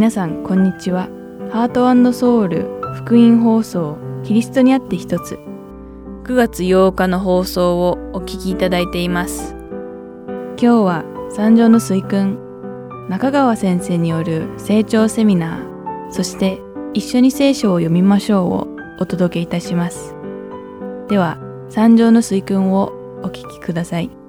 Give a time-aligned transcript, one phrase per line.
[0.00, 1.10] 皆さんこんにちは。
[1.52, 2.62] ハートソウル
[3.04, 5.38] 福音放送キリストにあって一つ。
[6.24, 9.54] 9月8日の放送をお聞きいただいています。
[10.56, 12.38] 今日は三条の水訓
[13.10, 16.62] 中川先生による成長セミナーそして
[16.94, 18.68] 一緒に聖書を読みましょうを
[19.00, 20.14] お届けいたします。
[21.08, 21.36] では
[21.68, 22.90] 三条の水訓を
[23.22, 24.19] お聞きください。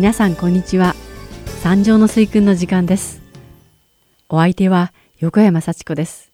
[0.00, 0.94] 皆さんこんにちは。
[1.62, 3.20] 三条の水訓の時間です。
[4.30, 6.32] お相手は横山幸子です。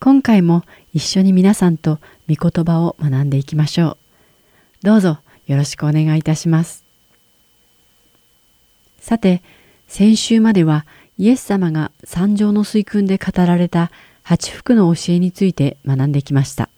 [0.00, 0.62] 今回も
[0.94, 3.98] 一緒に皆さんと御言葉を学んでいきましょ
[4.82, 4.86] う。
[4.86, 6.86] どうぞよろしくお願いいたします。
[8.98, 9.42] さて
[9.88, 10.86] 先週までは
[11.18, 13.90] イエス様が三条の水訓で語られた
[14.22, 16.70] 八福の教えについて学んできました。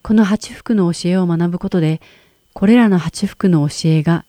[0.00, 2.00] この八福の教えを学ぶことで
[2.54, 4.24] これらの八福の教えが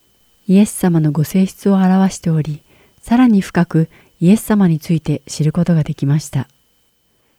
[0.48, 2.64] イエス様のご性質を表しており、
[3.00, 3.88] さらに深く
[4.20, 6.48] イエス様について知ることができました。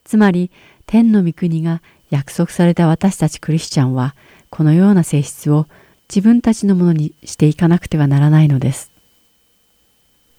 [0.05, 0.51] つまり、
[0.87, 4.15] 天の御国が約束された私たちクリスチャンは、
[4.49, 5.67] このような性質を
[6.09, 8.93] 自分たちのものにしていかなくてはならないのです。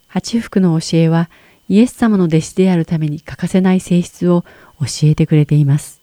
[0.08, 1.30] 八福の教えは、
[1.68, 4.46] イエス様の弟子であるために欠かせない性質を
[4.80, 6.00] 教えてくれています。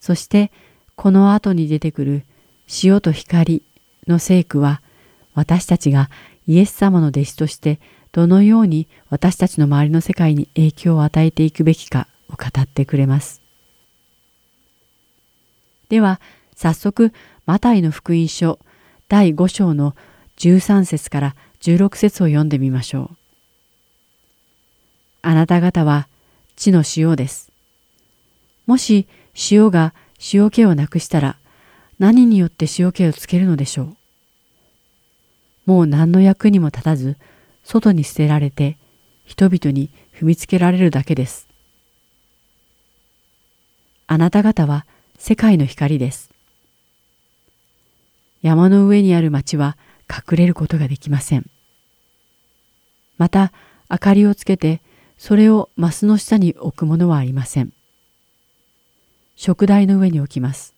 [0.00, 0.50] そして、
[0.96, 2.24] この後に出てくる
[2.82, 3.62] 塩と光
[4.06, 4.80] の聖句は
[5.34, 6.10] 私たちが
[6.46, 7.80] イエス様の弟子として
[8.12, 13.40] どのように私たちの周りの世界に影響を与えていくべきかを語ってくれます。
[15.88, 16.20] では
[16.54, 17.12] 早速
[17.46, 18.58] マタイの福音書
[19.08, 19.94] 第5章の
[20.38, 23.16] 13節から16節を読んでみましょう。
[25.22, 26.08] あなた方は
[26.56, 27.50] 地の塩です。
[28.66, 29.06] もし
[29.50, 29.94] 塩が
[30.32, 31.36] 塩気をなくしたら
[32.02, 35.70] 何によって塩気をつけるのでしょう？
[35.70, 37.16] もう何の役にも立たず、
[37.62, 38.76] 外に捨てられて、
[39.24, 41.46] 人々に踏みつけられるだけです。
[44.08, 44.84] あなた方は
[45.16, 46.32] 世界の光です。
[48.42, 49.76] 山の上にある町は
[50.10, 51.48] 隠れることができません。
[53.16, 53.52] また、
[53.88, 54.80] 明かりをつけて、
[55.18, 57.72] それをマスの下に置くものはありません。
[59.36, 60.74] 食台の上に置きます。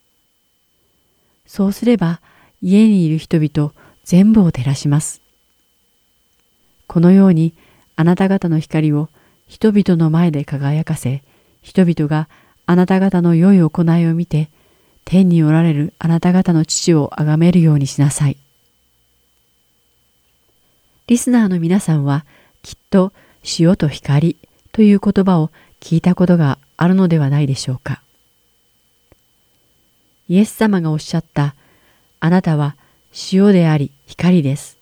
[1.46, 2.20] そうすれば
[2.62, 3.72] 家にいる人々
[4.04, 5.20] 全部を照らします。
[6.86, 7.54] このように
[7.96, 9.08] あなた方の光を
[9.48, 11.22] 人々の前で輝かせ、
[11.62, 12.28] 人々が
[12.66, 14.48] あなた方の良い行いを見て、
[15.04, 18.36] 天におられるあなた方の父を崇めるようにしなさい。
[21.06, 22.24] リスナーの皆さんは
[22.62, 23.12] きっと
[23.58, 24.36] 塩と光
[24.72, 25.50] という言葉を
[25.80, 28.00] 聞いたことがあるのではないでしょうか。
[30.28, 31.54] イエス様がおっしゃった、
[32.20, 32.76] あなたは
[33.32, 34.78] 塩であり光です。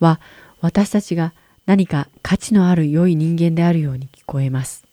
[0.00, 0.20] は、
[0.60, 1.32] 私たちが
[1.66, 4.84] 何か価値のある良い人間であるように聞こえます。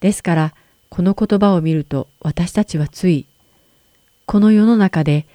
[0.00, 0.54] ですから、
[0.88, 3.26] この言葉を見ると私たちはつい、
[4.26, 5.26] この世の中で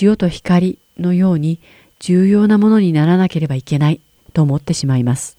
[0.00, 1.60] 塩と光のように
[1.98, 4.00] 重要なものにならなければいけない
[4.32, 5.38] と思ってしまいます。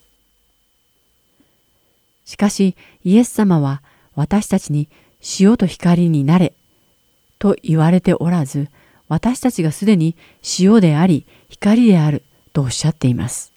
[2.25, 3.81] しかし、イエス様は
[4.15, 4.87] 私たちに
[5.39, 6.53] 塩と光になれ
[7.39, 8.69] と言われておらず、
[9.07, 10.15] 私たちがすでに
[10.59, 12.23] 塩であり光である
[12.53, 13.53] とおっしゃっています。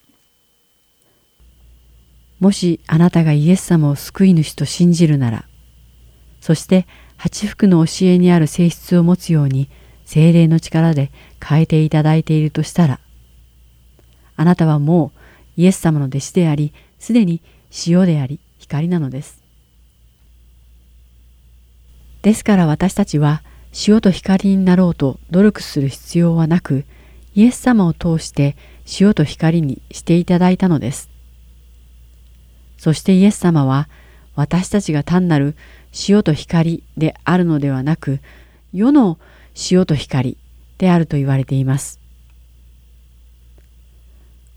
[2.41, 5.45] もしあなたがイエス様を救い主と信じるなら、
[6.41, 9.69] そして八福の教えにある性質を持つように
[10.05, 11.13] 精霊の力で
[11.45, 13.01] 変えていただいているとしたら、
[14.35, 15.13] あなたはも
[15.57, 17.43] うイエス様の弟子であり、すでに
[17.87, 19.43] 塩であり光なのです。
[22.23, 23.43] ですから私たちは
[23.87, 26.85] 塩と光になろうと努力する必要はなく、
[27.35, 28.57] イエス様を通して
[29.01, 31.09] 塩と光にしていただいたのです。
[32.77, 33.89] そしてイエス様は
[34.35, 35.55] 私たちが単なる
[36.09, 38.21] 塩と光であるのではなく、
[38.73, 39.19] 世の
[39.71, 40.37] 塩と光
[40.79, 42.01] であると言われています。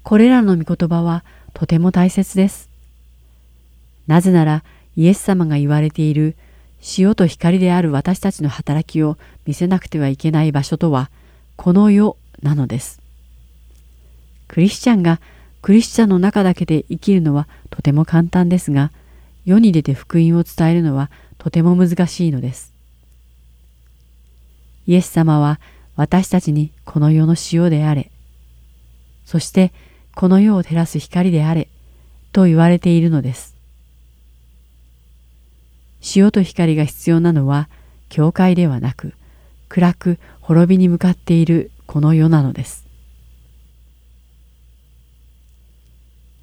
[0.03, 1.23] これらの御言葉は
[1.53, 2.69] とても大切です。
[4.07, 4.63] なぜなら
[4.95, 6.35] イエス様が言われている
[6.97, 11.09] 塩と光である私たちの働きを見せなくてはいけない場所とは、
[11.55, 13.01] この世なのです。
[14.47, 15.19] クリスチャンが
[15.61, 18.91] クリスチャンの中だけで生きるのはとても簡単ですが、
[19.45, 21.09] 世に出て福音を伝えるのは
[21.39, 22.71] とても難しいのです。
[24.85, 25.59] イエス様は
[25.95, 28.11] 私たちにこの世の塩であれ、
[29.25, 29.73] そして
[30.13, 31.67] この世を照らす光であれ、
[32.31, 33.54] と言われているのです。
[36.15, 37.69] 塩と光が必要なのは、
[38.09, 39.13] 教会ではなく、
[39.69, 42.85] 暗く滅びに向かっているこの世なのです。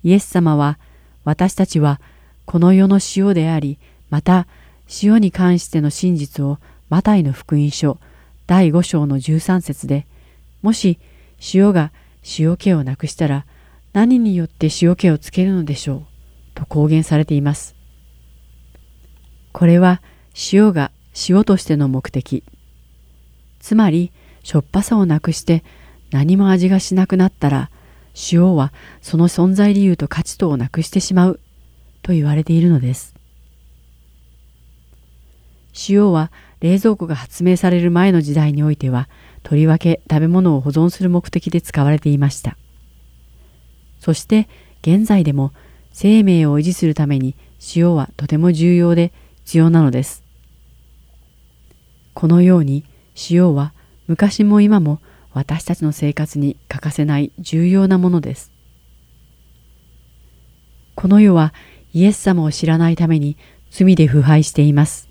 [0.02, 0.78] イエス様は、
[1.24, 2.00] 私たちは
[2.44, 3.78] この世の塩であり、
[4.10, 4.46] また
[5.02, 6.58] 塩に関しての真実を
[6.88, 7.98] マタイの福音書
[8.46, 10.06] 第5章の13節で、
[10.60, 10.98] もし
[11.54, 11.92] 塩が
[12.38, 13.46] 塩気をなくしたら
[13.92, 16.02] 何によって塩気をつけるのでしょう
[16.54, 17.81] と公言されています。
[19.52, 20.02] これは
[20.52, 20.90] 塩が
[21.28, 22.42] 塩としての目的。
[23.60, 24.10] つまり、
[24.42, 25.62] しょっぱさをなくして
[26.10, 27.70] 何も味がしなくなったら、
[28.32, 31.40] 塩はその存在理由と価値とをなくしてしまう
[32.02, 33.14] と言われているのです。
[35.88, 39.08] 塩は冷蔵庫が発明される前の時代においては、
[39.42, 42.56] とりわけ食べ物を保存する目的で使われていました。
[44.00, 44.48] そして
[44.82, 45.52] 現在でも
[45.92, 47.36] 生命を維持するために
[47.76, 49.12] 塩はとても重要で
[49.44, 50.22] 必要なのです。
[52.14, 52.84] このように
[53.30, 53.72] 塩は
[54.06, 55.00] 昔も今も
[55.32, 58.52] 私たちの生活に欠かせない重要なものです。
[60.94, 61.54] この世は
[61.92, 63.36] イエス様を知らないために
[63.70, 65.08] 罪で腐敗しています。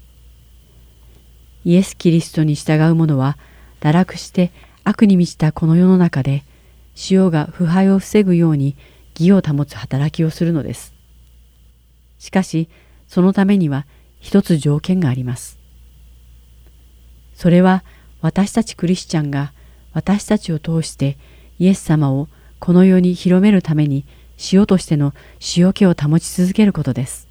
[1.64, 3.38] イエス・キリストに従う者は
[3.82, 4.52] 堕落して
[4.84, 6.44] 悪に満ちたこの世の中で
[7.10, 8.76] 塩が腐敗を防ぐように
[9.20, 10.94] 義を保つ働きをするのです。
[12.20, 12.70] しかし
[13.08, 13.86] そのためには
[14.22, 15.60] 一つ条件があります。
[17.34, 17.84] それは
[18.22, 19.52] 私たちクリスチャンが
[19.94, 21.18] 私たちを通して
[21.60, 22.30] イエス様を
[22.60, 24.06] この世に広めるために
[24.54, 25.14] 塩としての
[25.58, 27.28] 塩気を保ち続けることです。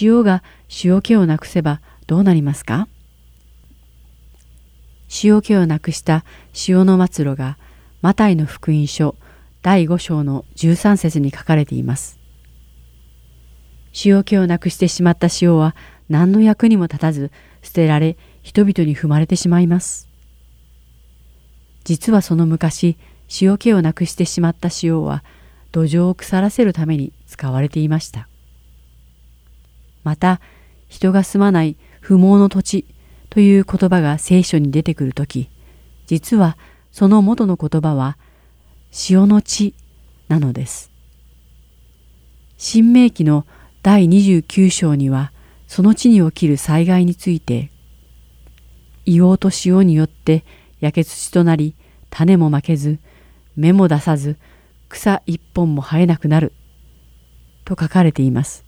[0.00, 0.42] 塩が
[0.84, 2.88] 塩気をなくせばどうなりますか？
[5.22, 6.24] 塩気をなくした
[6.68, 7.58] 塩の末路が
[8.02, 9.16] マタイの福音書
[9.62, 12.15] 第5章の13節に書かれています。
[14.04, 15.74] 塩気をなくしてしまった塩は
[16.08, 17.30] 何の役にも立たず
[17.62, 20.08] 捨てられ人々に踏まれてしまいます。
[21.84, 22.96] 実はその昔
[23.40, 25.24] 塩気をなくしてしまった塩は
[25.72, 28.28] 土壌を腐らせるために使われていました。
[30.04, 30.40] また
[30.88, 32.86] 人が住まない不毛の土地
[33.30, 35.48] という言葉が聖書に出てくるとき、
[36.06, 36.56] 実は
[36.92, 38.16] その元の言葉は
[39.10, 39.74] 塩の地
[40.28, 40.90] なのです。
[42.56, 43.44] 新明記の
[43.86, 45.30] 第29章には
[45.68, 47.70] その地に起きる災害について、
[49.06, 50.44] 硫黄と塩によって
[50.80, 51.76] 焼け土となり
[52.10, 52.98] 種もまけず
[53.54, 54.38] 芽も出さず
[54.88, 56.52] 草一本も生えなくなる
[57.64, 58.64] と書かれています。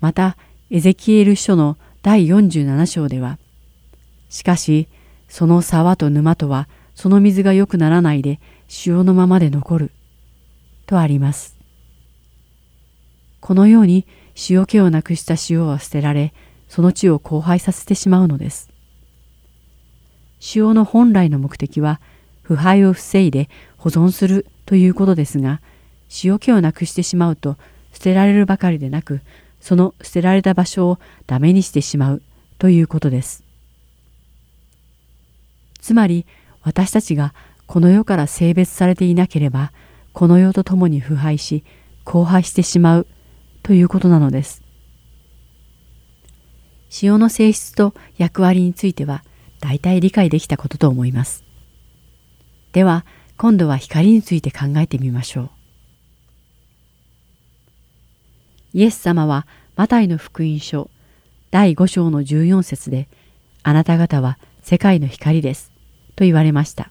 [0.00, 0.36] また、
[0.68, 3.38] エゼキエル書の第47章では、
[4.28, 4.88] しかし、
[5.28, 8.40] その沢と沼とは、その水が良くならないで、
[8.84, 9.92] 塩のままで残る。
[10.86, 11.51] とあります。
[13.42, 14.06] このように、
[14.48, 16.32] 塩気をなくした塩は捨てられ、
[16.68, 18.70] その地を荒廃させてしまうのです。
[20.54, 22.00] 塩の本来の目的は、
[22.42, 25.60] 腐敗を防いで保存するということですが、
[26.22, 27.56] 塩気をなくしてしまうと、
[27.92, 29.20] 捨てられるばかりでなく、
[29.60, 32.22] その捨てられた場所をダメにしてしまう
[32.58, 33.42] ということです。
[35.80, 36.26] つまり
[36.62, 37.34] 私たちが
[37.66, 39.72] この世から性別されていなければ
[40.12, 41.64] この世と共に腐敗し
[42.04, 43.06] 荒廃してしまう
[43.62, 44.62] ということなのです。
[47.02, 49.24] 塩の性質と役割については
[49.60, 51.44] 大体理解できたことと思います。
[52.72, 55.50] では今度は光について考えてみましょう。
[58.74, 60.90] イエス様はマタイの福音書
[61.50, 63.08] 第5章の14節で
[63.62, 65.70] あなた方は世界の光です
[66.16, 66.90] と言われました。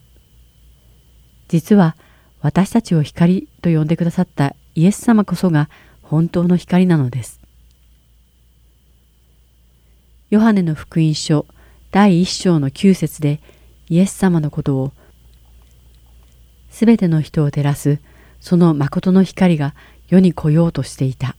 [1.47, 1.97] 実は
[2.39, 5.69] 私たちを光と呼んでくださったイエス様こそが
[6.11, 7.39] 本当の光なのです。
[10.29, 11.45] ヨハネの福音書
[11.89, 13.39] 第1章の9節で
[13.87, 14.91] イエス様のことを
[16.69, 17.99] すべての人を照らす
[18.41, 19.73] その誠の光が
[20.09, 21.37] 世に来ようとしていた。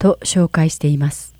[0.00, 1.36] と紹介しています。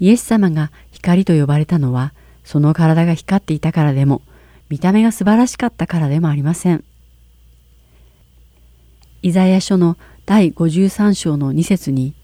[0.00, 4.22] イエス様が光と呼ばれたのは、その体が光っていたからでも、
[4.68, 6.82] 見た目が素晴らしかったからでもありません。
[9.22, 12.14] イザヤ書の第53章の2節に、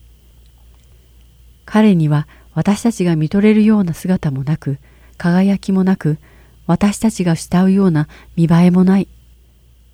[1.64, 4.78] 彼には私たちが見とれるような姿もなく、
[5.16, 6.18] 輝きもなく、
[6.66, 9.08] 私たちが慕うような見栄えもない、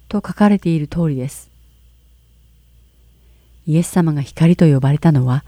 [0.08, 1.50] と書かれている通りです。
[3.66, 5.44] イエス様が光と呼ばれたのは、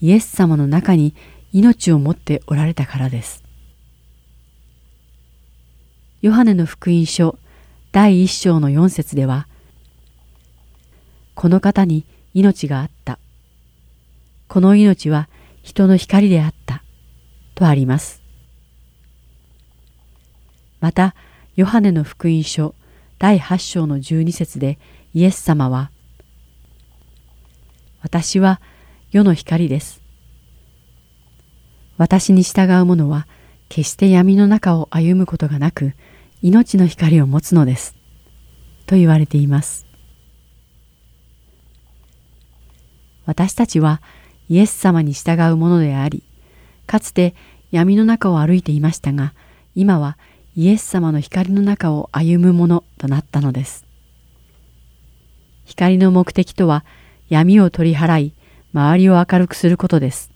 [0.00, 1.14] イエス様の中に
[1.52, 3.44] 命を持っておられたからです。
[6.22, 7.38] ヨハネの福音書
[7.92, 9.46] 第一章の四節では、
[11.38, 12.04] この方に
[12.34, 13.20] 命があった。
[14.48, 15.28] この命は
[15.62, 16.82] 人の光であった。
[17.54, 18.24] とあります。
[20.80, 21.14] また、
[21.54, 22.74] ヨハネの福音書
[23.20, 24.80] 第8章の12節で
[25.14, 25.92] イエス様は、
[28.02, 28.60] 私は
[29.12, 30.02] 世の光です。
[31.98, 33.28] 私に従う者は
[33.68, 35.92] 決して闇の中を歩むことがなく
[36.42, 37.94] 命の光を持つのです。
[38.86, 39.87] と言われています。
[43.28, 44.00] 私たちは
[44.48, 46.22] イエス様に従うものであり、
[46.86, 47.34] かつて
[47.70, 49.34] 闇の中を歩いていましたが、
[49.74, 50.16] 今は
[50.56, 53.84] イエス様の光の中を歩むものとなったのです。
[55.66, 56.86] 光の目的とは
[57.28, 58.32] 闇を取り払い、
[58.72, 60.30] 周りを明るくすることです。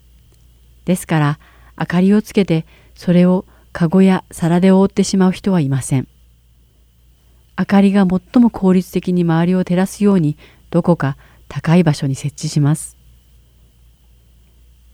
[0.85, 1.39] ですから、
[1.81, 6.09] 明かりをつけてそれをかごや皿で覆ってしまう人はいません。
[7.59, 10.37] 明かりが最も効率的に周りを照らすように
[10.69, 11.17] どこか
[11.53, 12.97] 高い場所に設置します。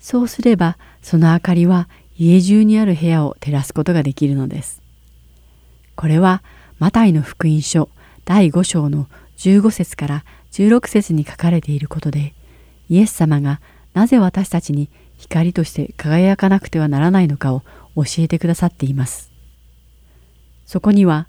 [0.00, 1.88] そうすればその明かりは
[2.18, 4.82] 家中にある部屋を照らすことができるのです。
[5.94, 6.42] これは
[6.80, 7.88] マタイの福音書
[8.24, 12.34] 第5章の15節から16節に書かれていることで
[12.88, 13.60] イエス様が
[13.94, 17.62] なぜ私たちに光として輝かなくてはならないのかを
[17.94, 19.30] 教えてくださっています。
[20.66, 21.28] そこには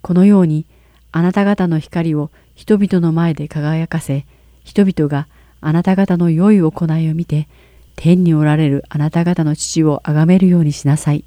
[0.00, 0.64] このように
[1.12, 4.24] あなた方の光を人々の前で輝かせ
[4.64, 5.28] 人々が
[5.60, 7.48] あなた方の良い行いを見て
[7.96, 11.24] 天におられるあなた方の父を崇めるようにしなさい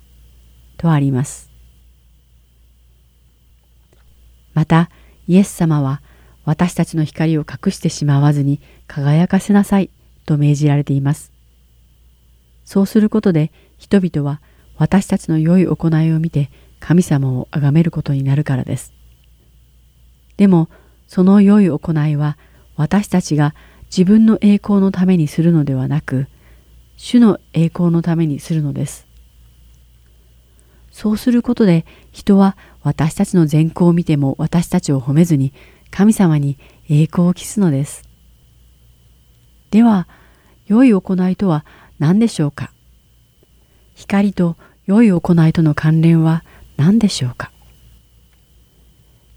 [0.77, 1.49] とあります。
[4.53, 4.89] また
[5.27, 6.01] イエス様は
[6.43, 9.89] 私たちの光を隠してしまわずに輝かせなさい
[10.25, 11.31] と命じられています。
[12.65, 14.41] そうすることで人々は
[14.77, 18.93] 私たちの良い行いを見て神様を崇めることになるからです。
[20.37, 20.69] でも
[21.07, 22.37] その良い行いは
[22.77, 23.53] 私たちが
[23.85, 26.27] 自分の栄光のためにするのではなく
[26.95, 29.05] 主の栄光のためにするのです。
[30.91, 35.53] そうすることで人は私たちの善行を見ても私たちを褒めずに
[35.91, 36.57] 神様に
[36.89, 38.07] 栄光を期すのです。
[39.69, 40.07] では
[40.65, 41.65] 良い行いとは
[41.99, 42.71] 何でしょうか？
[43.95, 44.55] 光と
[44.85, 46.43] 良い行いとの関連は
[46.77, 47.51] 何でしょうか？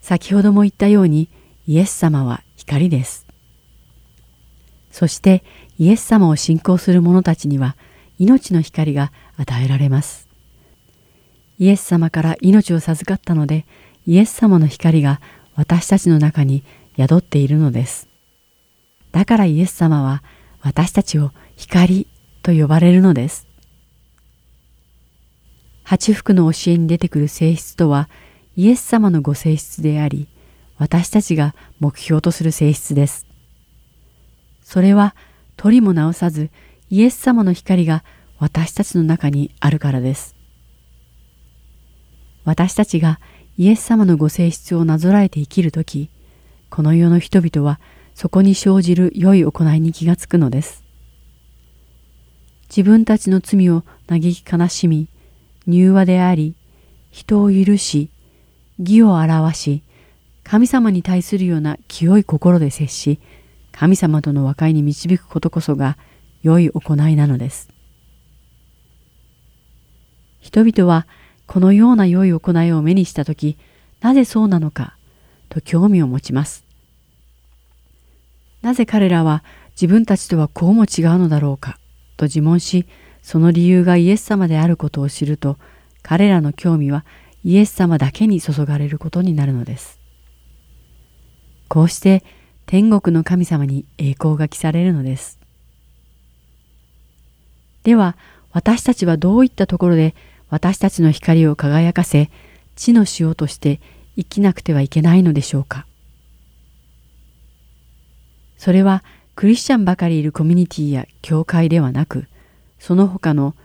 [0.00, 1.28] 先ほども言ったように
[1.66, 3.26] イエス様は光です。
[4.90, 5.44] そして
[5.78, 7.76] イエス様を信仰する者たちには
[8.18, 10.28] 命の光が与えられます。
[11.58, 13.66] イエス様から命を授かったので
[14.06, 15.20] イエス様の光が
[15.54, 16.64] 私たちの中に
[16.96, 18.08] 宿っているのです。
[19.12, 20.22] だからイエス様は
[20.62, 22.06] 私たちを光
[22.42, 23.46] と呼ばれるのです。
[25.82, 28.08] 八福の教えに出てくる性質とは
[28.56, 30.28] イエス様のご性質であり、
[30.78, 33.26] 私たちが目標とする性質です。
[34.70, 35.16] それは
[35.56, 36.48] 取りも直さず
[36.90, 38.04] イエス様の光が
[38.38, 40.36] 私たちの中にあるからです。
[42.44, 43.18] 私たちが
[43.58, 46.08] イエス様のご性質をなぞらえて生きるとき、
[46.68, 47.80] この世の人々は
[48.14, 50.84] そこに生じる良い行いに気がつくのです。
[52.68, 55.08] 自分たちの罪を嘆き悲しみ、
[55.66, 56.54] 柔和であり、
[57.10, 58.08] 人を許し、
[58.78, 59.82] 義を表し、
[60.44, 63.18] 神様に対するような清い心で接し、
[63.80, 65.96] 神様との和解に導くことこそが
[66.42, 67.70] 良い行いなのです。
[70.38, 71.06] 人々は
[71.46, 73.56] このような良い行いを目にしたとき、
[74.02, 74.98] なぜそうなのか
[75.48, 76.66] と興味を持ちます。
[78.60, 81.78] なぜ彼らは自分たちとはこうも違うのだろうか
[82.18, 82.84] と自問し、
[83.22, 85.56] その理由がイエス様であることを知ると、
[86.02, 87.06] 彼らの興味は
[87.44, 89.98] イエス様だけに注がれることになるのです。
[91.68, 92.22] こうして
[92.70, 95.40] 天国の神様に栄光が期されるのです。
[97.82, 98.16] では、
[98.52, 100.14] 私たちはどういったところで
[100.50, 102.30] 私たちの光を輝かせ、
[102.76, 103.80] 地の塩として
[104.14, 105.84] 生きなくてはいけないのでしょうか。
[108.56, 109.02] それは
[109.34, 112.28] クリスチャンばかりいるコミュニティや教会ではなく、
[112.78, 113.56] その他の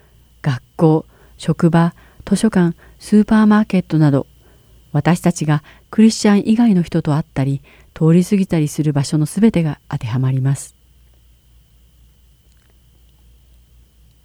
[0.41, 1.05] 学校、
[1.37, 1.93] 職場、
[2.27, 4.25] 図書館、スーパーマーケットなど、
[4.93, 7.61] 私たちがクリスチャン以外の人と会ったり、
[7.95, 10.75] 通り過ぎたりする場所のすべてが当てはまります。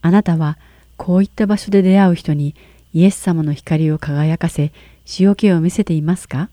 [0.03, 0.59] あなたは
[0.97, 2.55] こういった場所で出会う人に
[2.93, 4.73] イエス様の光を輝かせ、
[5.19, 6.51] 塩気を見せていますか？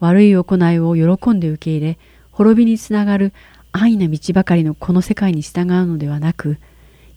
[0.00, 1.98] 悪い行いを喜んで受け入れ、
[2.30, 3.32] 滅びにつながる
[3.72, 6.58] 安易な道ばかりのこの世界に従うのではなく、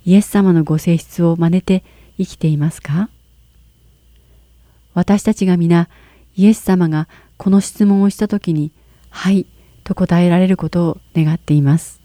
[0.06, 1.84] イエス様のご性質を真似て
[2.18, 3.10] 生きていますか？
[4.94, 5.90] 私たちが皆
[6.38, 8.72] イエス様がこの質問をしたときに、
[9.10, 9.46] はい
[9.84, 12.02] と答えられることを願っています。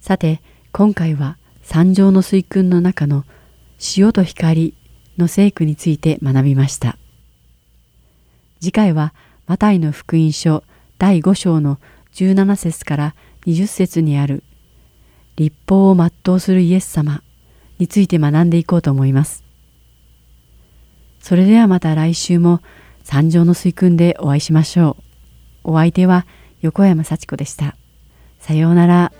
[0.00, 0.40] さて、
[0.70, 3.24] 今回は三条の水訓の中の
[3.96, 4.74] 塩と光
[5.16, 6.98] の聖句について学びました。
[8.60, 9.14] 次回は
[9.46, 10.62] マタイの福音書
[10.98, 11.78] 第5章の
[12.12, 13.14] 17節から
[13.46, 14.42] 20節にある
[15.36, 17.22] 立法を全うするイエス様
[17.78, 19.44] について学んでいこうと思います。
[21.20, 22.60] それではまた来週も
[23.10, 24.98] 三条の水訓でお会いしましょ
[25.64, 25.72] う。
[25.72, 26.26] お相手は
[26.60, 27.74] 横山幸子でした。
[28.38, 29.12] さようなら。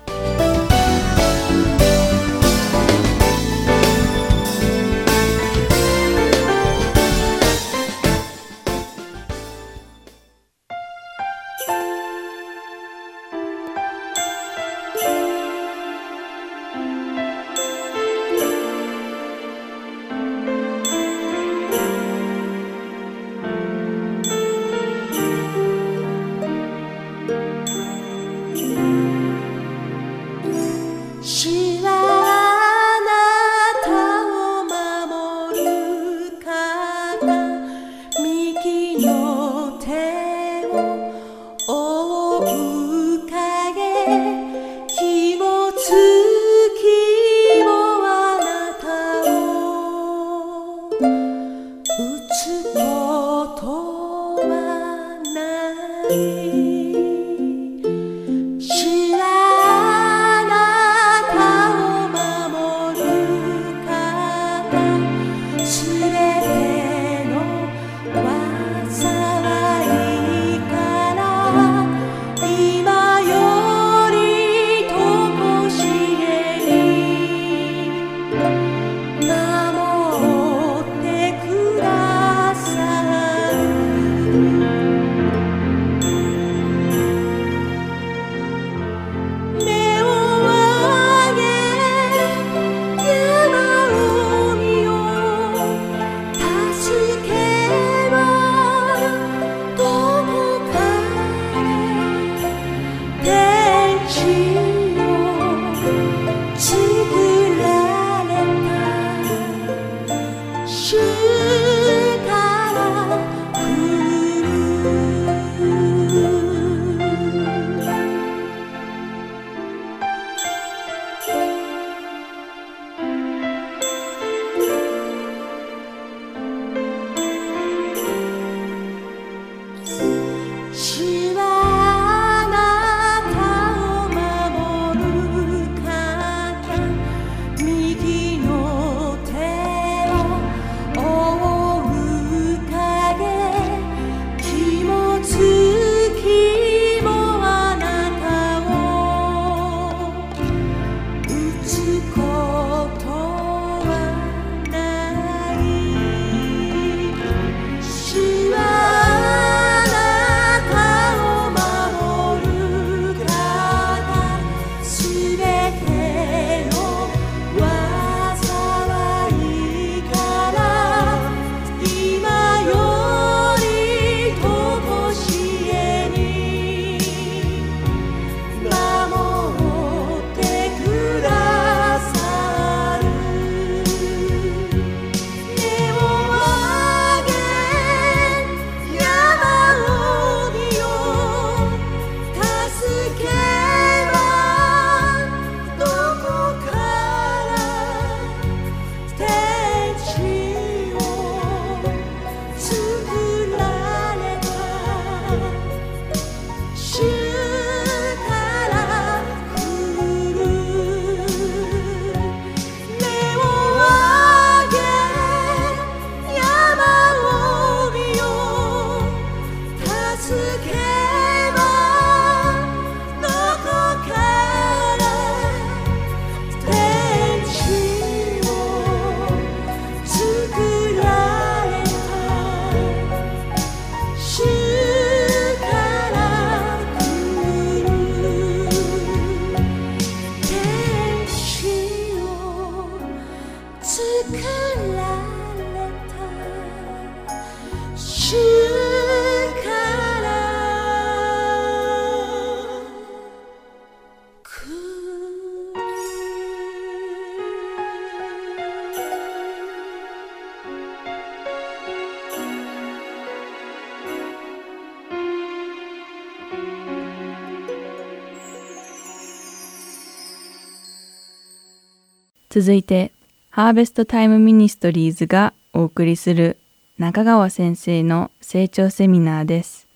[272.51, 273.11] 続いて、
[273.51, 276.57] ハーベストタイムミニストリーズがお送りする
[276.97, 279.87] 中川先生の成長セミナーです。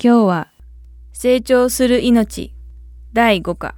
[0.00, 0.48] 今日は、
[1.12, 2.54] 成長する命
[3.14, 3.74] 第5課、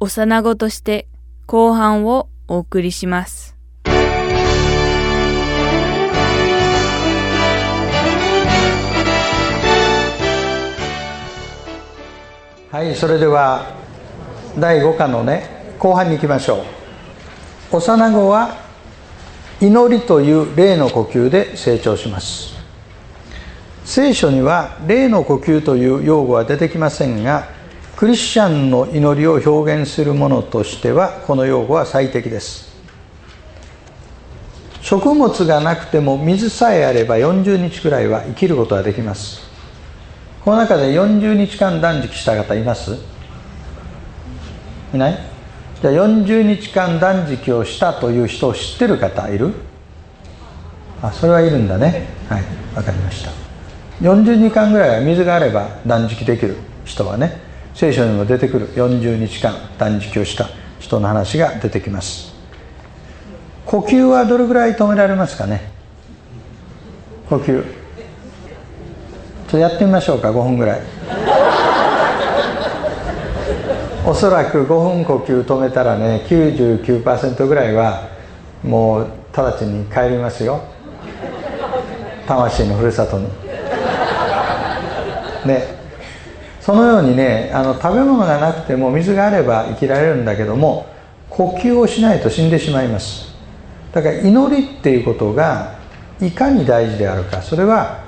[0.00, 1.06] 幼子として
[1.44, 3.54] 後半をお送りします。
[12.70, 13.76] はい、それでは
[14.58, 16.83] 第5課のね後半に行きましょう。
[17.74, 18.56] 幼子は
[19.60, 22.54] 祈りという霊の呼吸で成長します。
[23.84, 27.48] 聖書には霊の呼吸という用語は出てきませんが
[27.96, 32.72] クリスチャンの祈りを表現するものとしてはこの用語は最適です。
[34.80, 39.42] 食物がなくても水さえあれば40日くらいは生きることができます。
[40.44, 42.98] この中で40日間断食した方います？
[44.92, 45.33] いない？
[45.84, 49.52] じゃあ40日間断食をしたという人を知ってる方いる？
[51.02, 52.06] あそれはいるんだね。
[52.26, 52.42] はい
[52.74, 53.30] 分かりました。
[54.00, 57.38] 40時間ぐらいは水があれば断食できる人はね
[57.74, 60.48] 聖書にも出てくる40日間断食をした
[60.80, 62.32] 人の話が出てきます。
[63.66, 65.70] 呼吸はどれぐらい止められますかね？
[67.28, 67.44] 呼吸。
[67.44, 67.64] ちょっ
[69.50, 70.80] とやってみましょうか5分ぐらい。
[74.06, 78.06] おそらく5分呼吸止めたらね99%ぐらいは
[78.62, 80.60] もう直ちに帰りますよ。
[82.26, 83.26] 魂のふるさとに。
[85.46, 85.84] ね。
[86.60, 90.86] そのようにねあの食べ物がなくても水があれば生きられるんだけども
[91.30, 93.34] 呼吸をしないと死んでしまいます。
[93.92, 95.78] だから祈りっていうことが
[96.20, 97.40] いかに大事であるか。
[97.40, 98.04] それは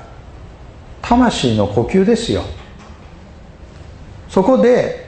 [1.01, 2.43] 魂の呼吸ですよ。
[4.29, 5.06] そこで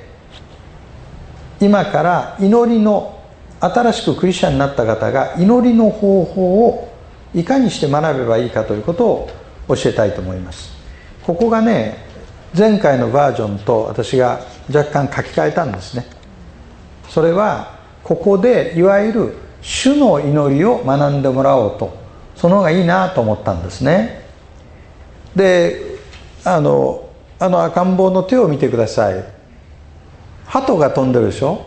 [1.61, 3.19] 今から祈りの
[3.61, 6.89] 新しくクリスチャンになった方が祈りの方法を
[7.35, 9.31] いかにして学べばいいかということを
[9.69, 10.73] 教えたいと思います。
[11.25, 12.07] ここがね
[12.57, 14.41] 前回のバージョンと私が
[14.73, 16.07] 若干書き換えたんですね。
[17.09, 21.95] それはここでいわゆる主の祈りを学んでもらおうと
[22.37, 24.25] その方がいいなと思ったんですね。
[25.35, 25.99] で
[26.45, 27.09] あの
[27.41, 29.38] あの赤ん坊の手を見てください。
[30.49, 31.67] 鳩が飛んでるでしょ？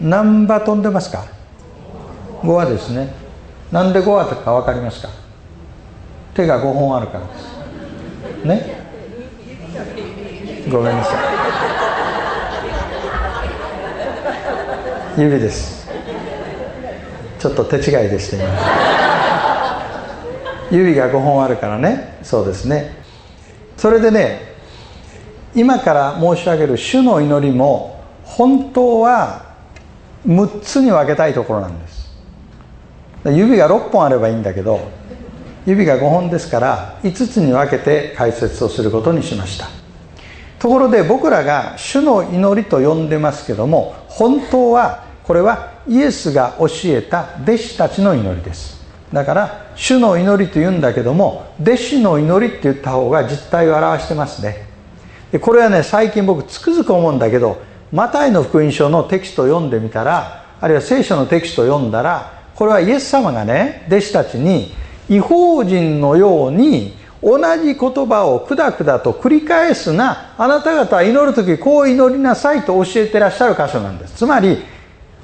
[0.00, 1.26] 何羽飛んでますか
[2.42, 3.14] ？5羽ですね。
[3.70, 5.08] なんで5羽か分かりますか？
[6.34, 7.52] 手が5本あるからです。
[8.46, 8.82] ね？
[10.70, 11.14] ごめんなさ
[15.16, 15.20] い。
[15.20, 15.86] 指です。
[17.38, 18.48] ちょっと手違いでした今。
[20.70, 22.18] 指が5本あるからね。
[22.22, 22.94] そうですね。
[23.76, 24.51] それでね
[25.54, 29.52] 今から申し上げる主の祈りも本当は
[30.26, 32.02] 6つに分けたいところなんです。
[33.24, 34.80] 指が6本あればいいんだけど
[35.64, 39.68] 指が5本ですから5つに分けて解説をすることにしました。
[40.58, 48.80] ところで僕らが主の祈りと呼んでますけども本当はこれはイエスが教えた弟子たちの祈りです。
[49.12, 54.71] だから主の祈りと言うんだけども弟子の祈りって言った方が実態を表してますね。
[55.40, 64.74] これはね最近僕つくづく思うんだけどマタイの福音書のテキストを読んでみたらあるいは聖書のテキストを読んだらこれはイエス様がね弟子たちに
[65.08, 74.16] 違法人のように同じ言葉をくだくだと繰り返すなあなた方は祈る時こう祈りなさいと教えてらっしゃる箇所なんです。
[74.16, 74.58] つまり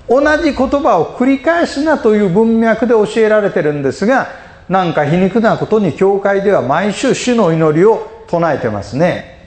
[0.09, 4.29] 同じ言葉を繰り返すなという文脈で教えられてるんですが
[4.68, 9.38] なんか皮肉なことに教会では毎週主の祈りを唱えてますね。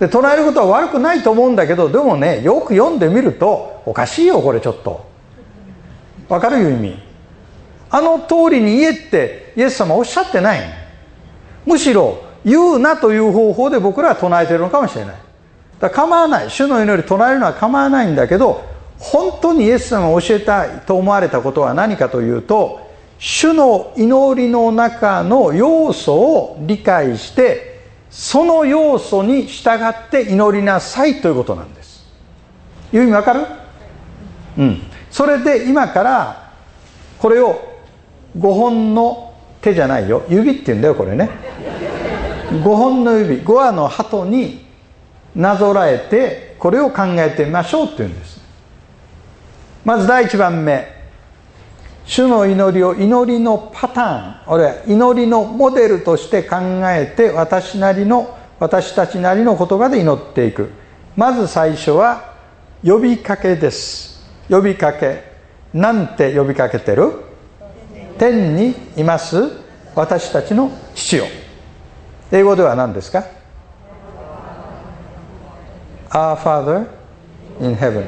[0.00, 5.06] で唱えることは悪くないと思うんだけどでもねよく読んでみるとおかしいよこれちょっと。
[6.28, 6.98] わかる意味。
[7.90, 10.60] あの通りに言えってイエス様おっしゃってない。
[11.64, 15.14] むしろ言うなという方法で僕らは唱えてるのかもしれない。
[15.80, 16.50] だから構わない。
[16.50, 18.64] 主の祈り唱えるのは構わないんだけど
[18.98, 22.86] 本当にイエス様が教えたいと思われたことは何かというと
[23.18, 27.77] 主の祈りの中の要素を理解して
[28.10, 32.06] その要素に従って祈りなさいということなんです。
[32.92, 33.46] いう意味わかる？
[34.58, 34.82] うん。
[35.10, 36.52] それで今から
[37.18, 37.60] これを
[38.38, 40.24] 5本の手じゃないよ。
[40.28, 41.30] 指って言うんだよこれね。
[42.50, 43.42] 5本の指。
[43.42, 44.66] 5羽の鳩に
[45.34, 48.40] なぞらえてこれを考えてみましょうっていうんです。
[49.84, 50.97] まず第1番目
[52.08, 60.70] 主の祈りを祈りのパターン俺は祈りのモデルとして考えて私なりの私たちなりの言葉で祈っていく。
[61.14, 62.34] まず最初は
[62.82, 64.26] 呼びかけです。
[64.48, 65.22] 呼びかけ
[65.74, 67.12] なんて呼びかけてる？
[68.18, 69.36] 天にいます
[69.94, 71.26] 私たちの父よ。
[72.32, 73.22] 英語では何ですか
[76.08, 76.86] ？Our Father
[77.60, 78.06] in Heaven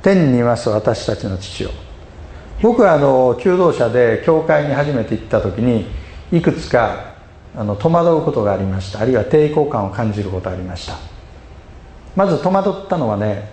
[0.00, 1.70] 天にいます私たちの父よ。
[2.62, 5.86] 僕はあの求道者で教会に初めて行った時に
[6.30, 7.12] いくつか
[7.56, 9.00] あの戸惑うことがありました。
[9.00, 10.94] あるいは抵抗感を感じることがありました。
[12.14, 13.50] まず戸惑ったのはね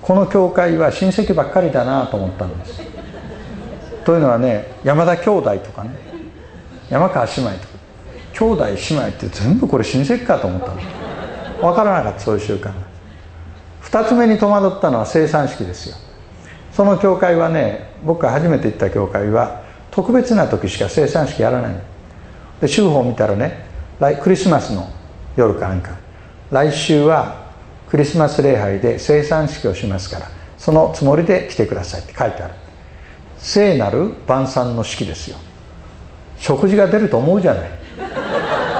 [0.00, 2.80] この教会は親戚ばっかりだなと思ったんです。
[4.04, 5.90] というのはね山田兄弟とかね
[6.88, 7.66] 山川姉妹とか
[8.32, 10.80] 兄弟姉妹って全部これ親戚かと思ったの。
[11.60, 12.72] 分からなかったそういう習慣が。
[13.82, 15.96] 2つ目に戸惑ったのは生産式ですよ。
[16.74, 21.76] その教会はね僕が初めて行った教会は特別な時しか生産式やらない
[22.60, 23.64] で週報を見たらね
[24.22, 24.88] クリスマスの
[25.36, 25.96] 夜かなんか
[26.50, 27.44] 来週は
[27.88, 30.28] クリスマス礼拝で生産式をしますから
[30.64, 32.54] そのつもりで来てくださいって書いてある。
[33.36, 35.36] 聖なる晩餐の式ですよ。
[36.38, 37.70] 食事が出ると思うじゃない。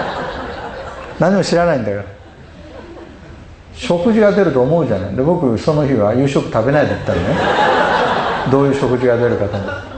[1.20, 2.04] 何も知らないんだから。
[3.74, 5.14] 食事が出ると思うじゃない。
[5.14, 7.83] で僕その日は夕食食べないで行ったらね。
[8.50, 9.56] どういう食事が出るかと。
[9.56, 9.94] 思う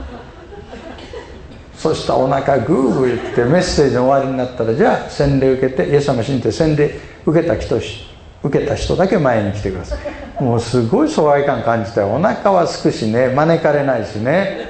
[1.77, 10.43] そしたらお腹グーグー言ってメッセージの終わりになったらじゃあ洗礼受けてイエス様信じて洗礼受けた人受けた人だけ前に来てください。
[10.43, 14.67] もうすごい疎外感感じてお腹はすくしね招かれないしね。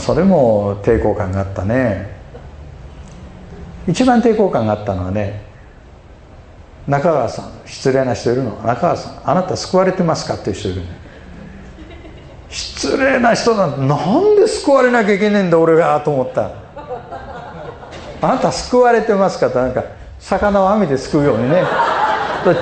[0.00, 2.16] それも抵抗感があったね。
[3.86, 5.45] 一番抵抗感があったのはね
[6.86, 8.52] 中川さん失礼な人いるの？
[8.62, 10.34] 中川さんあなた救われてますか？
[10.34, 10.88] っていう人いるね。
[12.48, 16.50] 失礼な人なんてなんで救われなきゃいけないんだ俺がと思った。
[18.22, 19.48] あなた救われてますか？
[19.48, 19.82] ってなんか
[20.18, 21.64] 魚を網で救うようにね。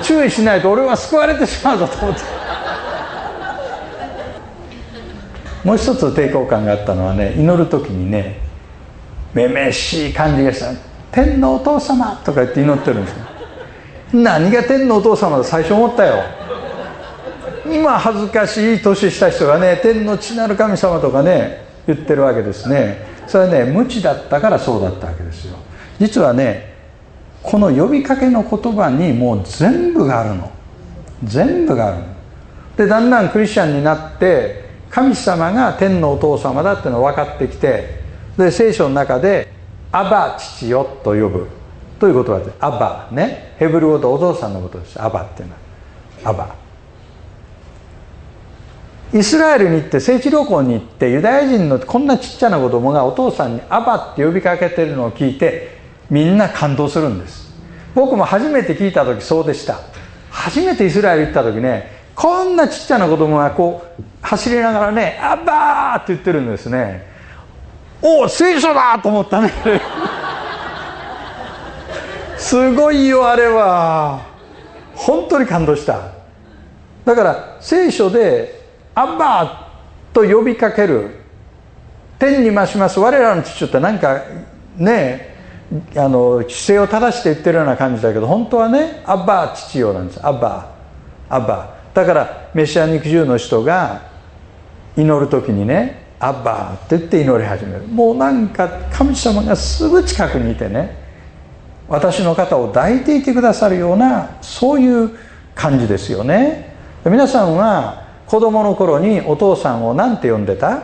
[0.01, 2.21] 注意しないと俺は救われてしまうぞと思って。
[5.63, 8.39] もう一つ抵抗感があったのはね祈る時にね
[9.33, 10.71] めめしい感じがした
[11.11, 13.34] 「天のお父様」とか言って祈ってるんですよ。
[14.23, 16.23] 何が天のお父様だ最初思ったよ。
[17.65, 23.05] 今恥ずかしい年した人がね天の父なる神様とかね言ってるわけですね。
[23.27, 25.57] それはね無知だったからそうだったわけですよ。
[25.99, 26.75] 実はね
[27.43, 30.51] この呼びかけの言葉にもう全部があるの。
[31.23, 32.03] 全部がある
[32.77, 38.01] でだんだんクリスチャンになって神様が天のお父様だっていうのが分かってきて
[38.37, 39.47] で聖書の中で
[39.91, 41.47] 「アバ父よ」と呼ぶ。
[41.99, 45.01] という言葉でアバねヘブル語でお父さんのことです。
[45.01, 45.59] アバっていうのは。
[46.31, 46.55] アバ。
[49.13, 55.77] イスラエルに行って聖地旅行に行ってユダヤ人のこんなちっちゃな子供がお父さんにアバって呼びかけてるのを聞いて
[56.09, 57.53] みんな感動するんです。
[57.93, 59.79] 僕も初めて聞いた時そうでした。
[60.29, 67.07] 初めてイスラエル行った時ねこんなちっちゃな子供がこう走りながらね「アバー!」って言ってるんですね。
[68.01, 69.51] おお聖書だと思ったね。
[72.45, 74.21] すごいよあれは。
[74.93, 76.11] 本当に感動した。
[77.03, 81.09] だから聖書で「アッバー」と呼びかける。
[82.19, 82.99] 天に増します。
[82.99, 84.21] 我らの父って何か
[84.77, 85.35] ね
[85.97, 90.67] あの姿勢を正して言ってるような感じだけど本当はね「アッバー父よ」なんです「アッバ。
[91.29, 91.69] ー」「アッバ。
[91.93, 94.01] ー」だからメシア肉汁の人が
[94.95, 97.87] 祈る時にね「アッバー」って言って祈り始める。
[97.87, 101.04] もうなんか神様がすぐ近くにいてね
[101.87, 105.11] 私の肩を抱いていてくださるようなそういう
[105.53, 106.75] 感じですよね。
[107.05, 110.75] 皆さんは子供の頃にお父さんを何て呼んでた？
[110.77, 110.83] ん？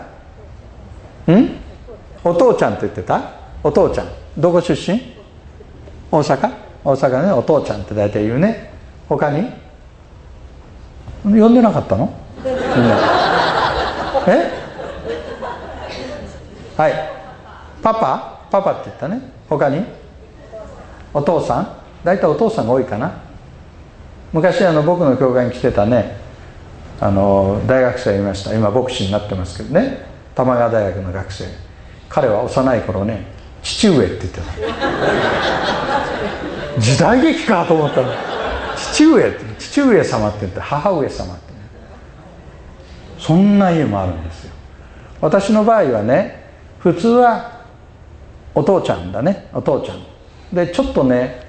[2.23, 3.21] お父ちゃんって言ってた？
[3.63, 4.07] お父ちゃん。
[4.37, 5.15] どこ出身？
[6.11, 6.51] 大阪？
[6.83, 7.31] 大阪ね。
[7.31, 8.71] お父ちゃんって大体言うね。
[9.09, 9.49] 他に？
[11.23, 12.13] 呼んでなかったの？
[12.45, 12.53] みん。
[12.53, 12.61] な
[14.27, 14.51] え？
[16.77, 16.93] はい。
[17.81, 18.39] パパ？
[18.51, 19.19] パパって言ったね。
[19.49, 19.83] 他に？
[21.13, 21.67] お父さん？
[22.03, 23.21] 大体お父さんが多いかな？
[24.33, 26.15] 昔あの僕の教会に来てたね
[27.01, 28.55] あの大学生いました。
[28.55, 30.05] 今牧師になってますけどね。
[30.35, 31.45] 玉川大学の学生。
[32.07, 33.25] 彼は幼い頃ね
[33.61, 34.45] 父上って言ってた。
[36.79, 38.07] 時代劇かと思ったの。
[38.77, 41.59] 父上って父上様って言って母上様って、ね、
[43.19, 44.51] そんな家もあるんですよ。
[45.19, 46.43] 私の場合はね
[46.79, 47.61] 普通は
[48.55, 49.49] お父ちゃんだね。
[49.53, 50.10] お父ちゃん。
[50.53, 51.45] でちょっとね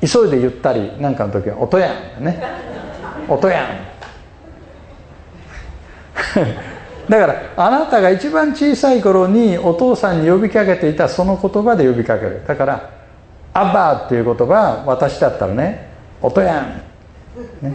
[0.00, 2.42] 急いで言ったりなんかの時は「音やん」ね
[3.28, 3.66] 「音やん」
[7.08, 12.42] だからあなたが一番小さい頃にお父さんに呼びかけていたその言葉で呼びかける。
[12.46, 12.90] だから
[13.52, 15.90] 「アバー」っていう言葉は私だったらね
[16.22, 16.82] 「音やん」
[17.62, 17.74] ね。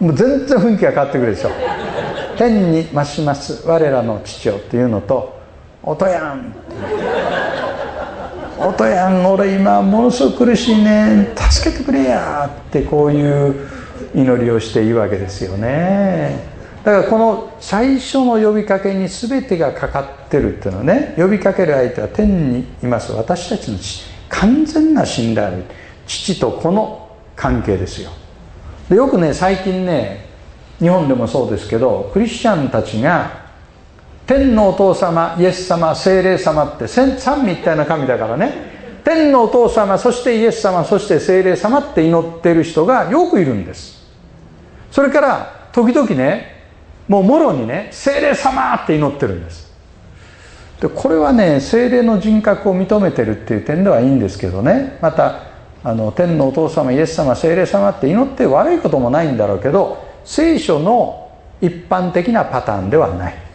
[0.00, 1.71] もう全然雰囲気が変わってくるでしょ。
[2.36, 5.40] 天に増します我らの父よっていうのと
[5.82, 6.54] 「音やん」
[8.58, 13.54] 音やん俺今ものすごく苦しいね助けてくれや」ってこういう
[14.14, 16.52] 祈りをしていいわけですよね。
[16.84, 23.12] だからこの最初の呼びかけに全てがかかってるっていうのはね呼びかける相手は天にいます。
[23.12, 23.78] 私たちの
[24.28, 25.62] 完全な信頼
[26.06, 28.10] 父と子の関係ですよ。
[28.88, 30.31] でよくね最近ね
[30.82, 33.40] 日本でもそうですけどクリスチャンたちが
[34.26, 38.72] 天のお父様イエス様精霊様って三位一体の神だからね。
[39.04, 44.02] 天のお父様そしてイエス様そして精霊様って祈ってる人がよくいるんです。
[44.90, 46.64] それから時々ね
[47.06, 49.72] もうもろにね精霊様って祈ってるんです。
[50.80, 54.98] でこれはね精霊の人格を認めてるっていう点ではいいんですけどね。
[55.00, 55.44] また
[55.84, 61.30] あの天のお父様イエス様精霊様って祈って悪いこともないんだろうけど聖書の
[61.60, 63.52] 一般的なパターンではない。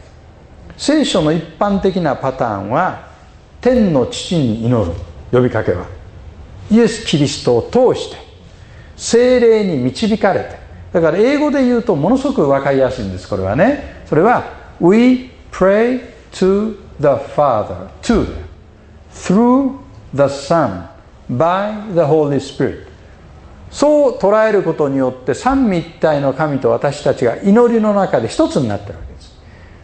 [0.78, 3.08] 聖書の一般的なパターンは
[3.60, 4.92] 天の父に祈る
[5.32, 5.88] 呼びかけは
[6.70, 8.18] イエス・キリストを通して
[8.96, 10.56] 精霊に導かれて
[10.94, 14.04] だから英語で言うとものすごく分かりやすいんですこれはね。
[14.06, 14.46] それは
[14.80, 16.02] We pray
[16.34, 18.28] to the Father to
[19.12, 19.80] through
[20.14, 20.88] the Son
[21.30, 22.87] by the Holy Spirit.
[23.72, 29.38] そう捉えることによって三位一体の神と私たちが祈りの中で一つになってるわけです。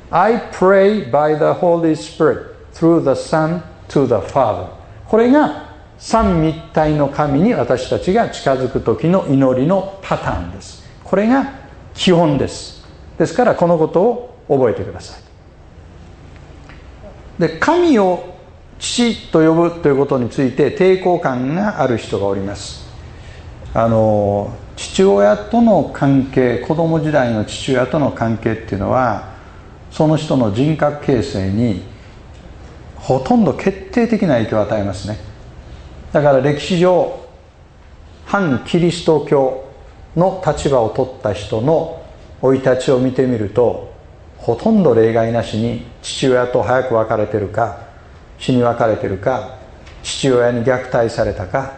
[0.10, 4.67] I pray by the Holy Spirit through the Son to the Father
[5.08, 10.84] これが三位一体の神に私たちが近づく時の祈りのパターンです。
[11.04, 11.54] これが
[11.93, 12.84] 基本です。
[13.17, 15.22] ですからこのことを覚えてください。
[17.39, 18.34] で神を
[18.80, 22.83] 父と呼ぶということについて抵抗感がある人がおります。
[23.75, 29.33] あの父親との関係子供時代の父親との関係っていうのは
[29.91, 31.83] その人の人格形成に
[32.95, 35.17] ほとんど決定的な影響を与えますね。
[36.12, 37.27] だから歴史上
[38.25, 39.65] 反キリスト教
[40.15, 42.03] の立場を取った人の
[42.41, 43.91] 生い立ちを見てみると
[44.38, 47.79] ほとんど例外なしに父親と早く別れてるか
[48.38, 49.57] 死に別れてるか
[50.03, 51.73] 父親に虐待されたか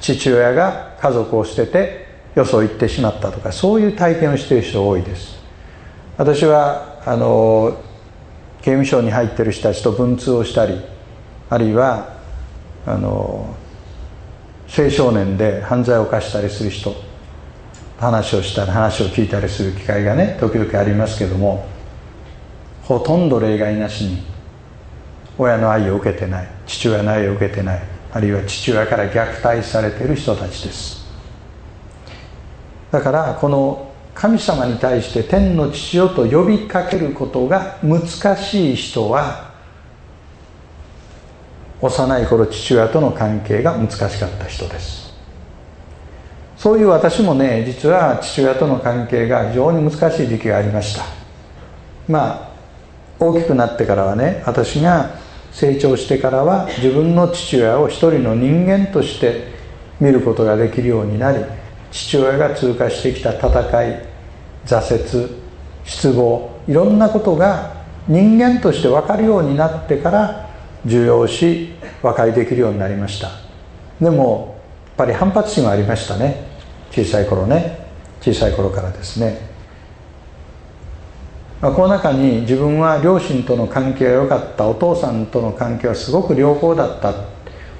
[0.00, 5.38] 父親が家族を捨ててよそ行ってしまったとかそういう体験をしている人多いです。
[6.16, 7.78] 私はあの
[8.60, 10.80] 刑務所に入ってる人たちと文通をしたり
[11.48, 12.18] あるいは
[12.86, 13.54] あの
[14.76, 16.94] 青少年で犯罪を犯したりする人
[17.98, 21.66] 話をしたり話を聞いたりする機会がね時々ありますけども
[22.82, 24.22] ほとんど例外なしに
[25.38, 27.82] 親の愛を受けてない父親の愛を受けてない
[28.12, 31.06] あるいは父親から虐待されている人たちです。
[32.90, 38.00] だからこの神様に対して天の父よと呼びかけることが難
[38.36, 39.52] しい人は
[41.80, 45.14] 幼い頃父親との関係が難しかった人です。
[46.56, 51.04] そういう私もね実は父親との関係が非常に難しい時期がありました。
[52.08, 52.48] まあ
[53.20, 55.17] 大きくなってからはね私が
[55.58, 59.48] 成長してからは自分の父親を一人の人間として
[59.98, 61.44] 見ることができるようになり
[61.90, 63.48] 父親が通過してきた戦
[63.88, 64.06] い
[64.64, 65.34] 挫折
[65.84, 70.48] 失望いろんなことが人間として分かるようになってから
[70.86, 71.72] 受容し
[72.02, 73.30] 和解できるようになりました。
[74.00, 76.46] でもやっぱり反発心はありましたね。
[76.92, 77.88] 小さい頃ね。
[78.20, 79.40] 小さい頃からですね、
[81.60, 84.68] まあ、この中に自分は両親との関係が良かった。
[84.68, 87.12] お父さんとの関係はすごく良好だった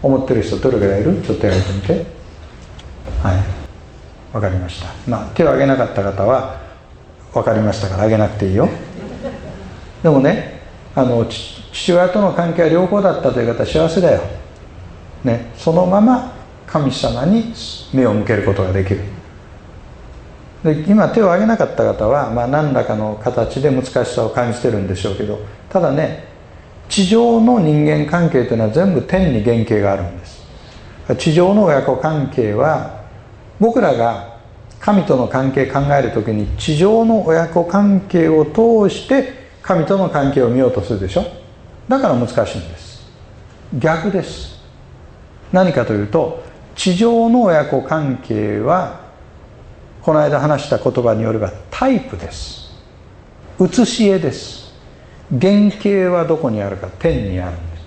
[0.02, 1.22] 思ってる人どれぐらいいる？
[1.22, 1.92] ちょっとやめてみて。
[3.22, 3.36] はい。
[4.32, 4.88] 分かりました。
[5.08, 6.60] まあ手を挙げなかった方は
[7.32, 8.68] 分かりましたから挙げなくていいよ。
[10.02, 10.60] でもね
[10.94, 14.22] あの父親との関係は良好だったという方は幸せだよ、
[15.24, 16.32] ね、そのまま
[16.66, 17.52] 神様に
[17.92, 19.17] 目を向けることができる。
[20.64, 25.38] で今手を挙げなかった方は、まあ、何らかの形で難しさを感じてるんでしょうけど
[25.70, 26.24] ただね
[26.88, 30.38] 地上の人間関係というのは全部天に原型があるんです。
[31.18, 33.04] 地上の親子関係は
[33.60, 34.38] 僕らが
[34.80, 41.24] 神との関係考える時に地上の親子関係を通して神との関係を見ようとするでしょ。
[41.88, 43.06] だから難しいんです。
[43.78, 44.58] 逆です。
[45.52, 46.42] 何かというと
[46.74, 49.07] 地上の親子関係は
[50.08, 52.70] この間話した言葉によればタイプです。
[53.58, 54.72] 写し絵です。
[55.30, 56.88] 原型はどこにあるか。
[56.98, 57.84] 天にあるんです。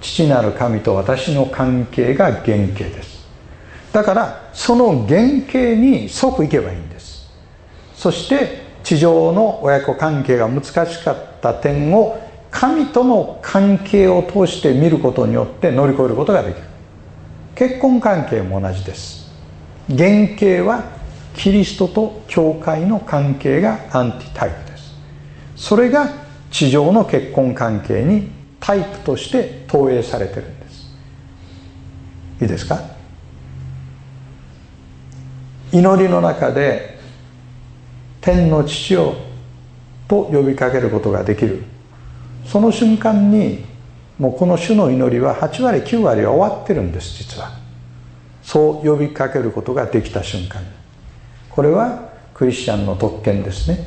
[0.00, 3.26] 父なる神と私の関係が原型です。
[3.92, 7.30] だからその原型に即行けばいいんです。
[7.94, 10.72] そして地上の親子関係が難し
[11.04, 16.62] かった点を神との関係を通して見ることによって乗り越えることができる。
[17.54, 19.30] 結婚関係も同じです。
[19.94, 20.93] 原型は
[21.36, 24.94] キリストと教会の関係がアンティタイプです。
[25.56, 26.08] それが
[26.50, 28.30] 地上の結婚関係に
[28.60, 30.94] タイプとして投影されてるんです。
[32.42, 32.80] いいですか？
[35.72, 36.98] 祈りの中で
[38.20, 39.14] 天の父よ
[40.06, 41.64] と呼びかけることができる。
[42.46, 43.64] その瞬間に
[44.18, 47.50] もうこの種の祈りは8割9割は終わってるんです実は。
[48.42, 50.62] そう呼びかけることができた瞬間。
[51.54, 53.78] これはクリスチャンの特権ですね。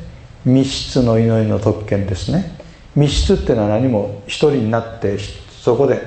[0.46, 2.56] 密室の祈りの特権ですね。
[2.96, 6.00] 密室っていうのは何も一人になってそこで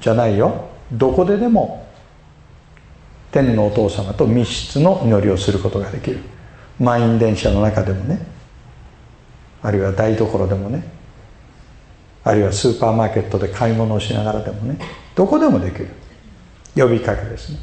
[0.00, 0.68] じゃないよ。
[0.90, 1.86] どこででも
[3.30, 6.20] 天のお父様と密室の祈りをすることができる。
[6.80, 8.20] 満員電車の中でもね。
[9.62, 10.84] あるいは台所でもね。
[12.24, 14.78] あるいはスーパーマーケットで買い物をしながらでもね。
[15.14, 15.88] どこでもできる。
[16.74, 17.58] 呼びかけですね。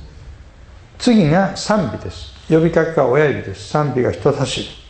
[1.00, 2.35] 次が賛美です。
[2.50, 3.70] 呼びかけが親指です。
[3.70, 4.86] 賛美が人差し指。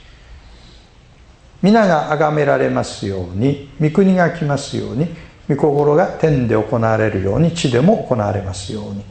[1.61, 5.07] 皆が崇められますように御国が来ますように
[5.49, 9.03] 御心が天で行われるように地でも行われますように。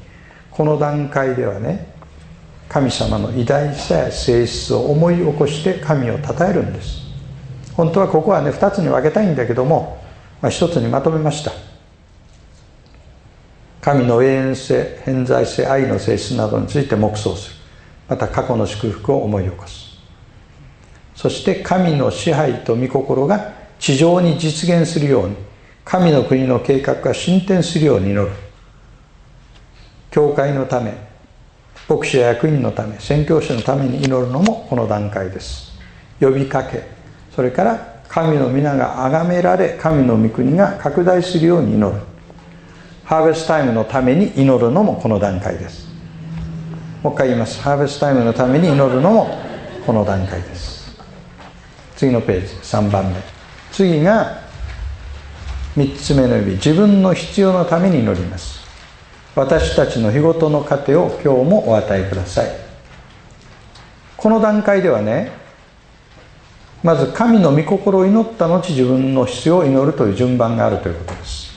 [0.51, 1.93] この段階ではね
[2.69, 7.03] 神様の偉大さや性質を思い起こして神を称えるんです。
[7.75, 10.01] 本当はここはね2つに分けたいんだけども、
[10.41, 11.53] まあ、1つにまとめました。
[13.81, 17.64] 神の永遠性偏在性愛の性質などについて黙想する。
[18.09, 19.99] また過去の祝福を思い起こす。
[21.15, 25.37] そして神の支配と御心が地上に実現するように
[25.85, 28.31] 神の国の計画が進展するように祈る。
[30.11, 30.95] 教会のため
[31.89, 35.73] 牧師や役員のため宣教師のために祈るのもこの段階です。
[36.21, 36.83] 呼びかけ
[37.35, 42.01] それから神の皆が崇められ神の御国が拡大するように祈る。
[43.05, 45.84] ハーベストタイムのために祈るのもこの段階です。
[47.05, 47.61] もう一回言います。
[47.61, 49.39] ハーベストタイムのために祈るのも
[49.85, 50.97] この段階です。
[51.97, 53.21] 次のページ3番目。
[53.71, 54.39] 次が
[55.77, 56.53] 3つ目の指。
[56.53, 58.59] 自分の必要のために祈ります。
[59.35, 62.51] 私たちの日ごとの糧を今日もお与えください。
[64.17, 65.31] この段階ではね
[66.83, 71.53] まず神の御心を祈った後自分の必要を祈るという順番があるということです。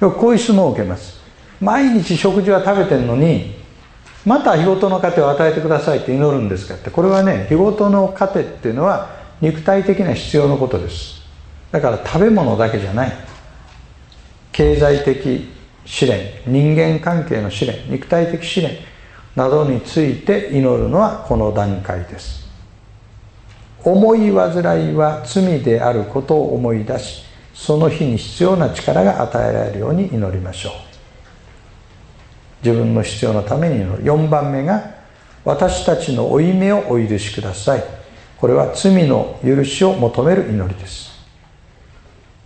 [0.00, 1.20] よくこういう質問を受けます。
[1.60, 3.64] 毎日食事は食べてるのに
[4.26, 6.90] また日ごとの糧を与えてくださいって祈るんですかって。
[6.90, 11.22] これはね日ごとの糧っていうのは肉体的な必要のことです。
[11.70, 13.12] だから食べ物だけじゃない。
[14.50, 15.48] 経済的
[15.84, 18.78] 試練人間関係の試練肉体的試練
[19.36, 22.46] などについて祈るのはこの段階です。
[23.84, 27.22] 思い煩いは罪であることを思い出し
[27.54, 30.85] その日に必要な力が与えられるように祈りましょう。
[32.66, 34.96] 自分の必要のために祈る4番目が
[35.44, 37.84] 私たちの負い目をお許しください。
[38.38, 41.12] これは罪の許しを求める祈りです。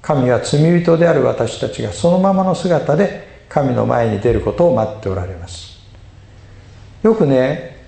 [0.02, 5.80] 神は罪人である私たちがそのままの姿で神の前に出ることを待っておられます。
[7.02, 7.78] よくね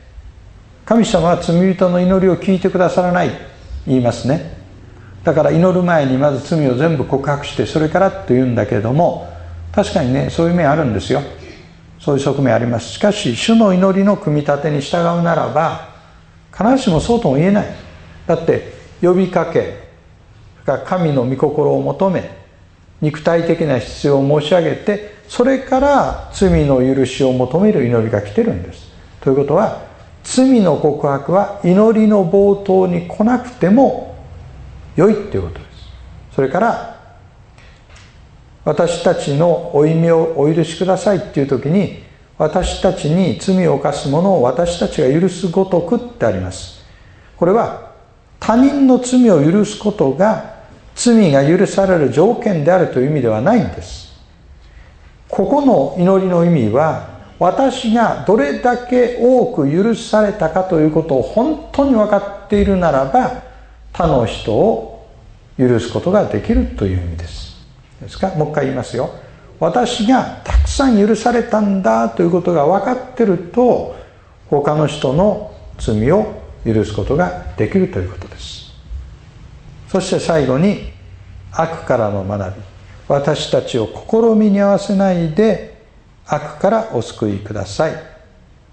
[0.87, 3.31] 神様は罪人の祈りを聞いてくださらない
[3.87, 4.55] 言いますね。
[5.23, 9.31] だから祈る前にまず罪を全部告白してそれからと言うんだけれども
[9.73, 11.21] 確かにねそういう面あるんですよ。
[12.05, 12.91] そういう側面あります。
[12.91, 15.89] しかし主の祈りの組み立てに従うならば
[16.53, 17.67] 必ずしもそうとも言えない。
[18.27, 19.81] だって呼びかけ
[20.85, 22.31] 神の御心を求め
[23.01, 28.91] 肉体的な必要を申し上げてそれから罪の許しを求める祈りが来てるんです。
[29.21, 29.83] ということは
[30.25, 34.17] 罪の告白は祈りの冒頭に来なくても
[34.97, 36.35] 良いっていうことです。
[36.35, 36.92] それから
[38.65, 42.03] 私たちの負い目をお許しくださいっていう時に
[42.39, 46.83] 私たちに罪を犯す者を私たちが許すごとくってあります。
[47.37, 47.93] これは
[48.39, 50.63] 他人の罪を許すことが
[50.95, 54.13] 罪が許される条件であるという意味ではないんです。
[55.29, 57.09] ここの祈りの意味は
[57.39, 63.43] 私がどれだけ多く許されたかということを本当に分かっているならば
[63.93, 65.09] 他の人を
[65.59, 67.52] 許すことができるという意味です。
[68.03, 68.29] ですか？
[68.35, 69.11] もう一回言いますよ。
[69.59, 73.97] 私がたくさん許されたんだということが分かってると
[74.49, 78.73] 他の人の罪を許すことができるということです。
[79.89, 80.91] そして最後に
[81.53, 82.63] 悪からの学び。
[83.09, 85.83] 私たちを試みに合わせないで
[86.27, 87.93] 悪からお救いください。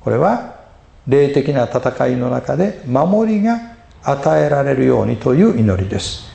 [0.02, 0.56] これは
[1.08, 3.60] 霊的な戦いの中で守りが
[4.02, 6.30] 与えられるようにという祈りです。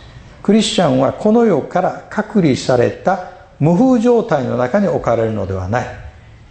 [0.44, 5.86] クリスチャンはこの世から隔離された無風状態の中に置かれるのではない。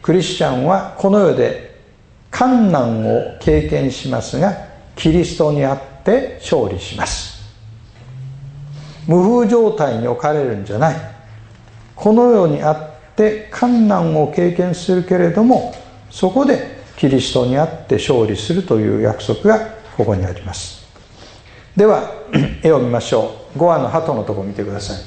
[0.02, 1.80] クリスチャンはこの世で
[2.32, 4.52] 困難を経験しますが
[4.96, 7.54] キリストにあって勝利します。
[9.08, 10.96] 無風状態に置かれるんじゃない。
[11.96, 15.76] この世にあって困難を経験するけれども
[16.10, 19.60] そこでキリストにあって勝利するという約束が
[19.96, 20.84] ここにあります。
[21.78, 22.12] では
[22.64, 23.43] 絵を見ましょう。
[23.56, 24.98] 5話の鳩のとこ見てください。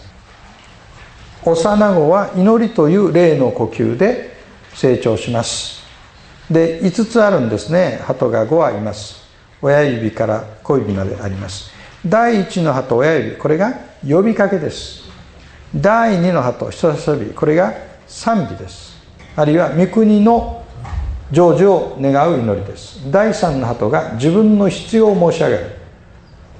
[1.44, 4.36] 幼子は祈りという霊の呼吸で
[4.74, 5.84] 成長します。
[6.51, 8.01] で5つあるんですね。
[8.05, 9.24] 鳩が5羽います。
[9.62, 11.70] 親指から小指まであります。
[12.05, 13.74] 第1の鳩親指これが
[14.07, 15.03] 呼びかけです。
[15.74, 17.74] 第2の鳩人差し指これが
[18.07, 18.97] 賛美です。
[19.34, 20.64] あるいは御国の
[21.32, 23.11] 成就を願う祈りです。
[23.11, 25.70] 第3の鳩が自分の必要を申し上げる。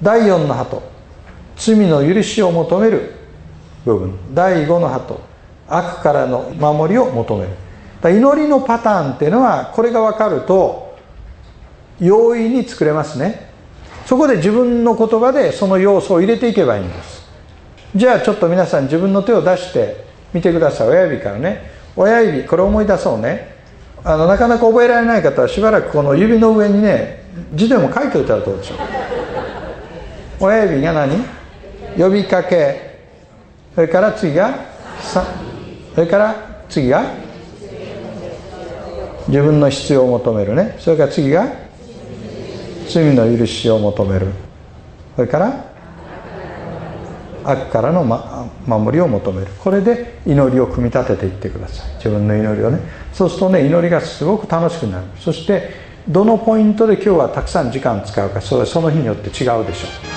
[0.01, 0.96] 第4の鳩
[1.57, 3.13] 罪の許しを求める
[3.85, 4.13] 部分。
[4.33, 5.19] 第5の鳩。
[5.67, 7.49] 悪からの守りを求める。
[8.15, 10.95] 祈りのパターンっていうのはこれが分かると
[11.99, 13.49] 容易に作れますね。
[14.05, 17.27] そこで自分の言葉でその要素を入れていけばいいんです。
[17.95, 20.89] じゃあちょっと皆さん自分の手を出してみてください。
[20.89, 21.71] 親指からね。
[21.95, 23.55] 親指これ思い出そうね。
[24.03, 28.77] あのなかなか覚えられない方はしばらくこの指の上にね字でも書いておいたらどうでしょう。
[30.39, 31.25] 親指が何？
[31.97, 32.97] 呼びかけ。
[33.73, 34.55] それから次が
[35.93, 36.35] それから
[36.69, 37.03] 次が
[39.27, 40.75] 自分の必要を求めるね。
[40.79, 41.47] それから次が
[42.87, 44.27] 罪の許しを求める。
[45.15, 45.65] それから
[47.43, 49.47] 悪からの、ま、守りを求める。
[49.63, 51.95] これで祈りを組み立てていってください。
[51.95, 52.79] 自分の祈りをね。
[53.13, 55.05] そうするとね祈りがすごく楽しくなる。
[55.19, 55.69] そして
[56.07, 60.16] どのポイントで今日はたくさん時間使うかそれはその日によって違うでしょう。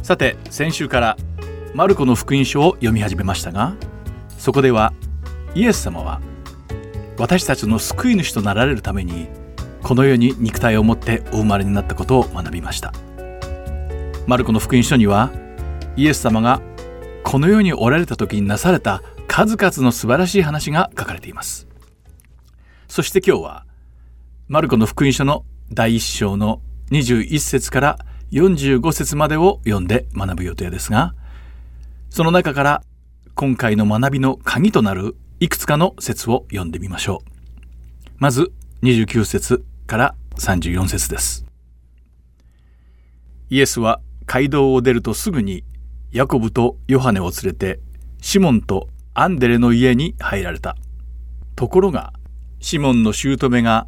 [0.00, 0.06] う。
[0.06, 1.16] さて先週から
[1.74, 3.74] マルコの福音書を読み始めましたが
[4.38, 4.92] そこでは
[5.56, 6.20] イエス様は
[7.18, 9.28] 私たちの救い主となられるために
[9.82, 12.92] この世に肉体を持ってお生まれになったことを学びました。
[14.26, 15.30] マルコの福音書には
[15.96, 16.60] イエス様が
[17.22, 21.68] この世におられた時になされた数々の素晴らしい話が書かれています。
[22.88, 23.66] そして今日は
[24.48, 26.60] マルコの福音書の第1章の
[26.90, 27.98] 21節から
[28.32, 31.14] 45節までを読んで学ぶ予定ですが
[32.10, 32.82] その中から
[33.34, 37.30] 今回の学びの鍵となるいくつかの説を読んでみましょう。
[38.18, 41.44] まず29節から34節です。
[43.50, 45.64] イエスは街道を出るとすぐに
[46.12, 47.80] ヤコブとヨハネを連れて
[48.20, 50.76] シモンとアンデレの家に入られた。
[51.56, 52.12] ところが
[52.60, 53.86] シモンの姑が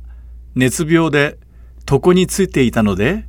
[0.54, 1.38] 熱病で
[1.90, 3.24] 床についていたので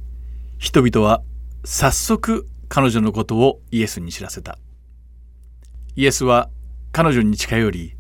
[0.58, 1.22] 人々は
[1.64, 4.58] 早速彼女のことをイエスに知らせた。
[5.96, 6.50] イエスは
[6.92, 7.97] 彼女に近寄り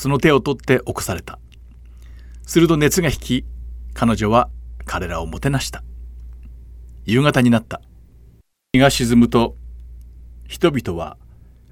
[0.00, 1.38] その手を取って起こされた。
[2.46, 3.44] すると熱が引き
[3.92, 4.48] 彼女は
[4.86, 5.84] 彼らをもてなした。
[7.04, 7.82] 夕方になった。
[8.72, 9.56] 日が沈むと
[10.48, 11.18] 人々は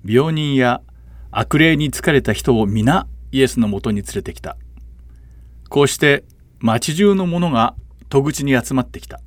[0.04, 0.82] 病人や
[1.30, 4.58] 悪霊に疲れた人を皆イエスのもとに連れてきた。
[5.70, 6.22] こうして
[6.58, 7.76] 町中の者が
[8.10, 9.22] 戸口に集まってきた。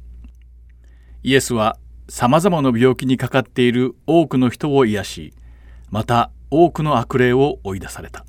[1.24, 5.34] イエスはさまざまな病気にかかっている多くの人を癒し
[5.90, 8.28] また多くの悪霊を追い出された。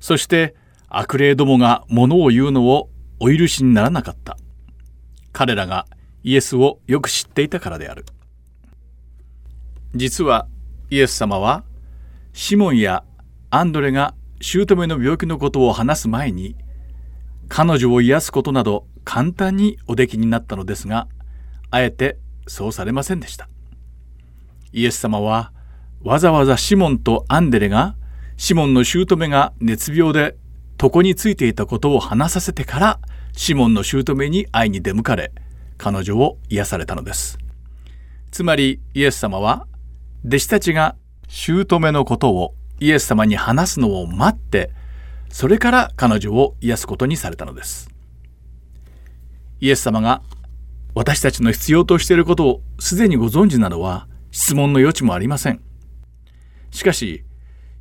[0.00, 0.54] そして
[0.88, 2.90] 悪霊どもが物を言うのを
[3.20, 4.36] お許しにならなかった。
[5.32, 5.86] 彼らが
[6.22, 8.04] イエスをよく知っていたからである。
[9.94, 10.46] 実は
[10.90, 11.64] イエス様は
[12.32, 13.04] シモンや
[13.50, 16.56] アンドレが姑の病気のことを話す前に
[17.48, 21.08] 彼女を癒すことなど簡単におできになったのですが
[21.70, 23.48] あえてそうされませんでした。
[24.72, 25.52] イエス様は
[26.02, 27.96] わざわざシモンとアンデレが
[28.40, 30.36] シモンの姑が熱病で
[30.80, 33.00] 床についていたことを話させてから
[33.32, 35.32] シモンの姑に会いに出向かれ
[35.76, 37.36] 彼女を癒されたのです。
[38.30, 39.66] つまりイエス様は
[40.24, 40.94] 弟子たちが
[41.26, 44.70] 姑のことをイエス様に話すのを待って
[45.30, 47.90] それから彼女を癒すことにされたのです。
[49.60, 50.22] イエス様が
[50.94, 55.60] 私たちの必要としていることをすでにご存知なのは質問の余地もありません。
[56.70, 57.24] しかし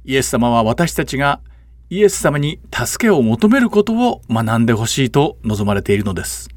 [0.07, 1.41] イエス様は私たちが
[1.91, 6.49] イエス様に助けを求めることを学んでほしいと望まれているのです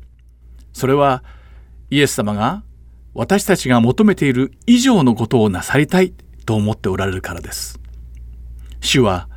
[0.72, 1.22] それは
[1.90, 2.62] イエス様が
[3.12, 6.14] 私たちが求めている以上のことをなさりたい
[6.46, 7.80] と思っておられるからです。
[8.80, 9.28] 主は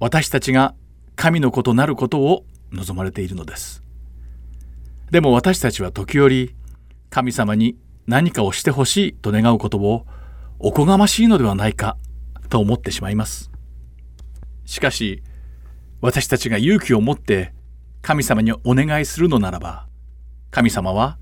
[0.00, 0.74] 私たちが
[1.14, 3.82] 神の子となることを望まれているのです。
[5.10, 6.54] でも私たちは時折
[7.10, 7.76] 神様に
[8.06, 10.06] 何かをしてほしいと願うことを
[10.58, 11.96] おこがましいのではないか
[12.46, 13.50] と思ってしまいます。
[14.64, 15.22] しかし
[16.00, 17.52] 私たちが勇気を持って
[18.02, 19.86] 神様にお願いするのならば
[20.50, 21.18] 神様は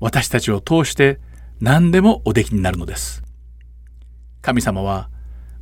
[0.00, 1.20] 私たちを通して
[1.60, 3.22] 何でもおできになるのです。
[4.42, 5.10] 神様は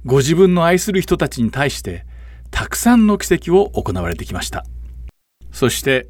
[0.05, 2.07] ご自分の愛する人たちに対して
[2.51, 4.65] たくさんの奇跡を行われてきました
[5.53, 6.09] そして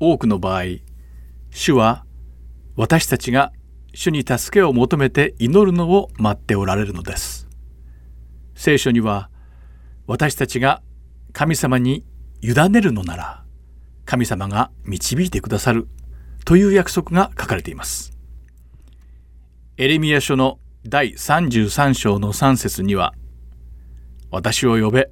[0.00, 0.62] 多くの場合
[1.50, 2.04] 主は
[2.76, 3.52] 私たちが
[3.94, 7.39] 主に助けを求めて祈るのを待っておられるのです
[8.60, 9.30] 聖書には
[10.06, 10.82] 私たちが
[11.32, 12.04] 神様に
[12.42, 13.44] 委ねるのなら
[14.04, 15.88] 神様が導いてくださる
[16.44, 18.12] という約束が書かれています
[19.78, 23.14] エレミア書の第33章の3節には
[24.30, 25.10] 私を呼べ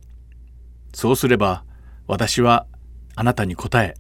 [0.93, 1.65] そうすれば
[2.07, 2.67] 私は
[3.17, 3.95] あなたに答え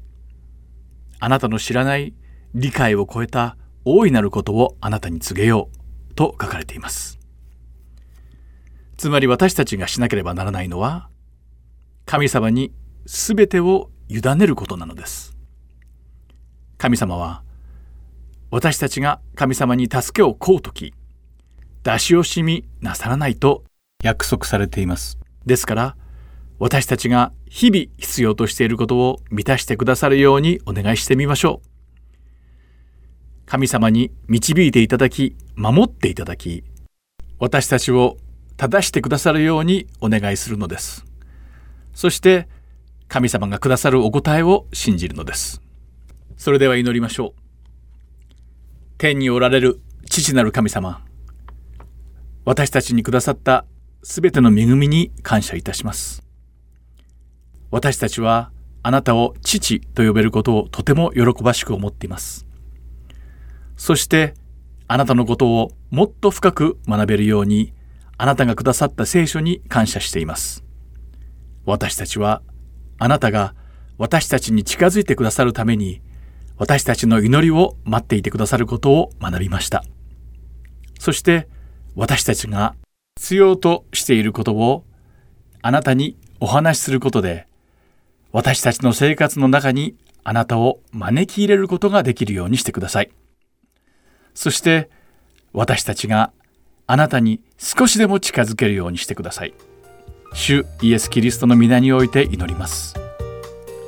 [1.20, 2.12] あなたの知らない
[2.52, 5.70] 理解を超えた大いなることをあなたに告げよ
[6.10, 7.17] うと書かれています。
[8.98, 11.08] つまり私たちがしなければならないのは
[12.04, 12.72] 神様に
[13.06, 15.36] 全てを委ねることなのです。
[16.78, 17.42] 神様は
[18.50, 20.94] 私たちが神様に助けを請うとき
[21.84, 23.62] 出し惜しみなさらないと
[24.02, 25.16] 約束されています。
[25.46, 25.96] ですから
[26.58, 31.68] 私たちが日々必要としていることを満たしてくださるようにお願いしてみましょう。
[33.46, 36.64] 神様に導いていただき、守っていただき、
[37.38, 38.18] 私たちを
[38.58, 41.04] 正してくださるようにお願いするのです。
[41.94, 42.48] そして
[43.06, 45.62] 神様がくださるお答えを信じるのです。
[46.36, 47.32] それでは祈りましょう。
[48.98, 49.80] 天におられる
[50.10, 51.04] 父なる神様、
[52.44, 53.64] 私たちにくださった
[54.02, 56.24] すべての恵みに感謝いたします。
[57.70, 58.50] 私たちは
[58.82, 62.44] あなたを父と呼べることをとても喜ばしく思っています。
[63.76, 64.34] そして
[64.88, 67.72] あなたのことをもっと深く学べるように
[68.18, 70.64] あなたがくださった聖書に感謝しています。
[71.64, 72.42] 私たちは
[72.98, 73.54] あなたが
[73.96, 76.02] 私たちに近づいてくださるために
[76.56, 79.84] 私たちの祈りを待っていてくださることを学びました。
[80.98, 81.48] そして
[81.94, 82.74] 私たちが
[83.18, 84.84] 必要としていることを
[85.62, 87.46] あなたにお話しすることで
[88.32, 93.10] 私たちの生活の中にあなたを招き入れることができるようにしてください。
[94.34, 94.90] そして
[95.52, 96.32] 私たちが
[96.90, 99.52] あなたに少しでも近づけるようにしてください。
[100.32, 102.94] 主イエス・キリストの皆において祈ります。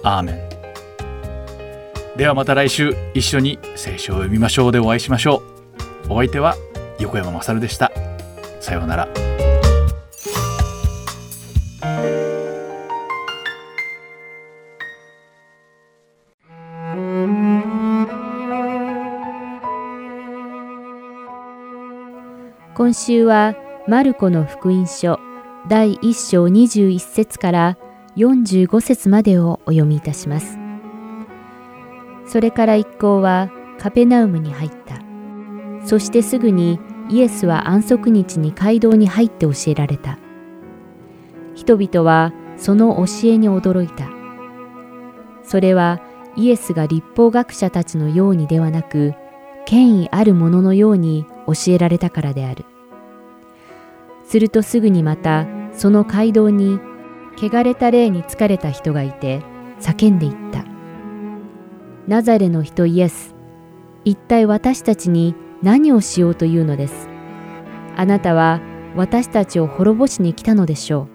[0.05, 2.19] アーメン。
[2.19, 5.43] ではまた来週一緒に聖書を読みましょうでお会いしましょ
[6.09, 6.13] う。
[6.13, 6.57] お相手は
[6.99, 7.91] 横山まさるでした。
[8.61, 9.50] さようなら。
[22.81, 23.57] 今週は
[23.87, 25.21] マルコの福音書
[25.69, 27.77] 第1章21節から
[28.17, 30.57] 45節までをお読みいたします。
[32.25, 34.95] それから一行はカペナウムに入った。
[35.87, 40.19] そしてすぐにイエスは安息日に街道に入って教えられた。
[41.55, 44.09] 人々はその教えに驚いた。
[45.43, 46.01] それは
[46.35, 49.13] イエスが立法学者たちのようにではなく、
[49.67, 52.65] 権威あるもののように教えられたからである。
[54.31, 56.79] するとすぐにまたその街道に
[57.37, 59.43] 汚れた霊に疲れた人がいて
[59.81, 60.65] 叫んでいった。
[62.07, 63.35] ナザレの人イエス、
[64.05, 67.09] 一体私たちに何をしようというのです。
[67.97, 68.61] あなたは
[68.95, 71.09] 私たちを滅ぼしに来たのでしょう。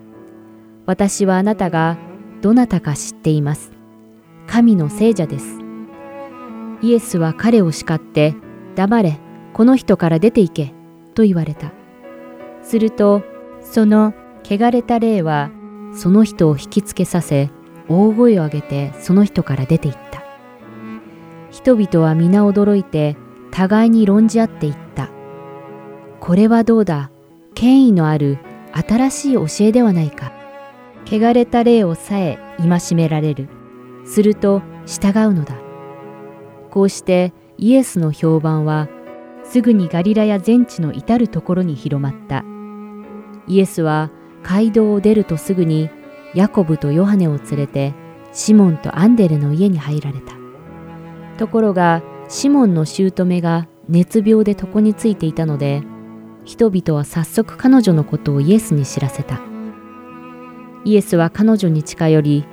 [0.85, 1.97] 私はあなたが
[2.41, 3.71] どなたか知っています。
[4.45, 5.59] 神の聖者です。
[6.81, 8.35] イエスは彼を叱って、
[8.75, 9.21] 黙れ、
[9.53, 10.73] この人から出て行け、
[11.13, 11.71] と言われた。
[12.65, 13.21] すると、
[13.61, 14.13] その
[14.43, 15.51] 汚れた霊は、
[15.93, 17.51] その人を引きつけさせ、
[17.87, 20.23] 大声を上げてその人から出て行った。
[21.51, 23.15] 人々は皆驚いて、
[23.51, 25.09] 互いに論じ合っていった。
[26.19, 27.11] これはどうだ？
[27.53, 28.39] 権威のある
[28.73, 30.33] 新しい教えではないか。
[31.05, 33.47] 汚れた霊をさえ戒められる。
[34.05, 35.55] すると従うのだ。
[36.71, 38.89] こうしてイエスの評判は
[39.43, 42.43] すぐにガリラや全地の至るところに広まった。
[43.47, 44.11] イエスは
[44.43, 45.89] 街道を出るとすぐに
[46.33, 47.93] ヤコブとヨハネを連れて
[48.33, 50.33] シモンとアンデレの家に入られた。
[51.37, 55.83] ところがシモンの姑が熱病で床についていたので
[56.43, 59.41] 人々は早速彼女のことをイエスに知らせた。
[60.83, 62.45] イエスは彼女に近寄り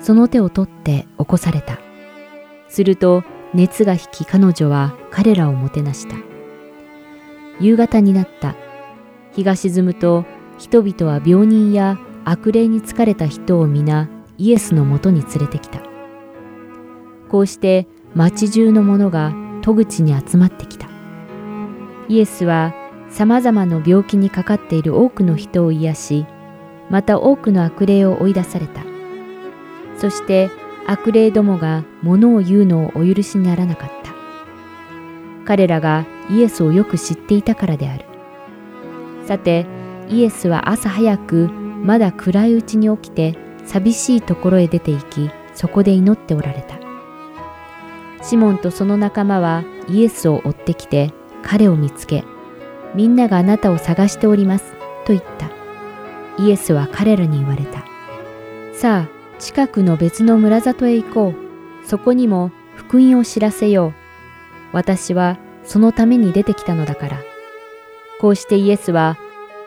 [0.00, 1.78] その手を取って起こされた。
[2.68, 3.24] すると
[3.54, 6.16] 熱が引き彼女は彼らをもてなした。
[7.60, 8.54] 夕方になった。
[9.32, 10.24] 日が沈むと
[10.58, 15.80] 人々は病人や悪霊に疲れた人を皆イエスのもとに連れてきた。
[17.30, 19.32] こうして町中の者が
[19.62, 20.88] 戸口に集まってきた。
[22.08, 22.74] イエスは
[23.08, 26.26] 様々な病気にかかっている多くの人を癒し、
[26.90, 28.82] また多くの悪霊を追い出された。
[29.96, 30.50] そして
[30.86, 34.12] 悪霊どもが物を言うのをお許しにならなかった。
[35.44, 38.04] 彼らがイエスをよく知っていたからである。
[39.26, 39.66] さて、
[40.10, 43.36] イエスは朝早くまだ暗いうちに起きて
[43.66, 46.78] 寂しいところへ出て行き、そこで祈っておられた。
[48.24, 52.24] シモンとその仲間はイエスを追ってきて彼を見つけ、
[52.94, 54.72] みんながあなたを探しております
[55.04, 55.50] と言った。
[56.42, 57.84] イエスは彼らに言われた。
[58.72, 61.86] さあ、近くの別の村里へ行こう。
[61.86, 63.92] そこにも福音を知らせよう。
[64.72, 67.20] 私はそのために出てきたのだから。
[68.20, 69.16] こうしてイエスは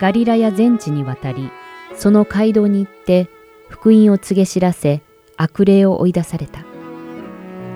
[0.02, 1.52] ガリラや全地に渡り、
[1.94, 3.28] その街道に行って
[3.68, 5.00] 福音を告げ知らせ、
[5.36, 6.64] 悪霊を追い出された。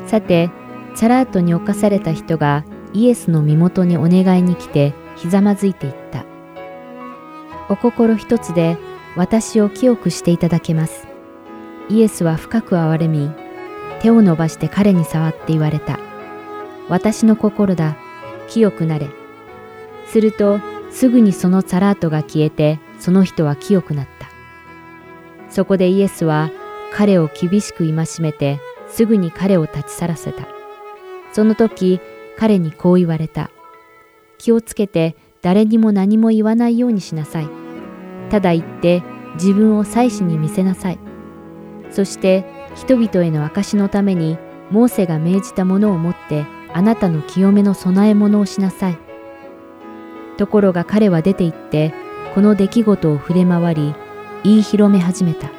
[0.09, 0.51] さて、
[0.97, 6.25] チャラートに侵された人がイエスの身元にお願いに来てひざまずいていった。
[7.69, 8.77] お心一つで
[9.15, 11.07] 私を清くしていただけます。
[11.89, 13.31] イエスは深く憐れみ、
[14.01, 16.01] 手を伸ばして彼に触って言われた。
[16.89, 17.97] 私の心だ、
[18.49, 19.11] 清くなれ。
[20.09, 20.59] すると、
[20.97, 24.31] すぐにそのサラートが消えて、その人は清くなった。
[25.51, 26.51] そこでイエスは
[26.91, 30.49] 彼を厳しく戒めて、すぐに彼を立ち去らせた。
[31.35, 32.01] その時、
[32.39, 33.51] 彼にこう言われた。
[34.39, 37.49] 気をつけて誰にも何も言わないようにしなさい。
[38.31, 39.03] ただ言って
[39.35, 40.99] 自分を祭司に見せなさい。
[41.91, 44.39] そして人々への証のために
[44.71, 49.06] モーセが命じたものを持ってあなたの清めの供え物をしなさい。
[50.37, 51.93] ところが彼は出て行って
[52.35, 53.95] この出来事を触れ回り
[54.45, 55.51] 言い広め始めた。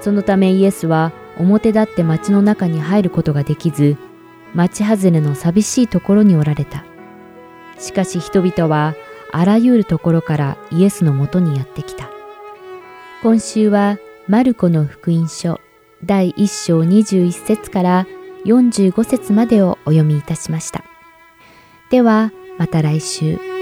[0.00, 3.96] そのためイエスは表立って町の中に入ることができず
[4.54, 6.84] 町外れの寂しいところにおられた。
[7.78, 8.94] しかし人々は
[9.32, 12.10] あらゆるところからイエスのもとにやってきた。
[13.22, 15.60] 今週はマルコの福音書
[16.04, 18.06] 第1章21節から
[18.44, 20.84] 45節までをお読みいたしました。
[21.90, 23.59] ではまた来週。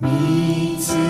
[0.00, 1.07] く大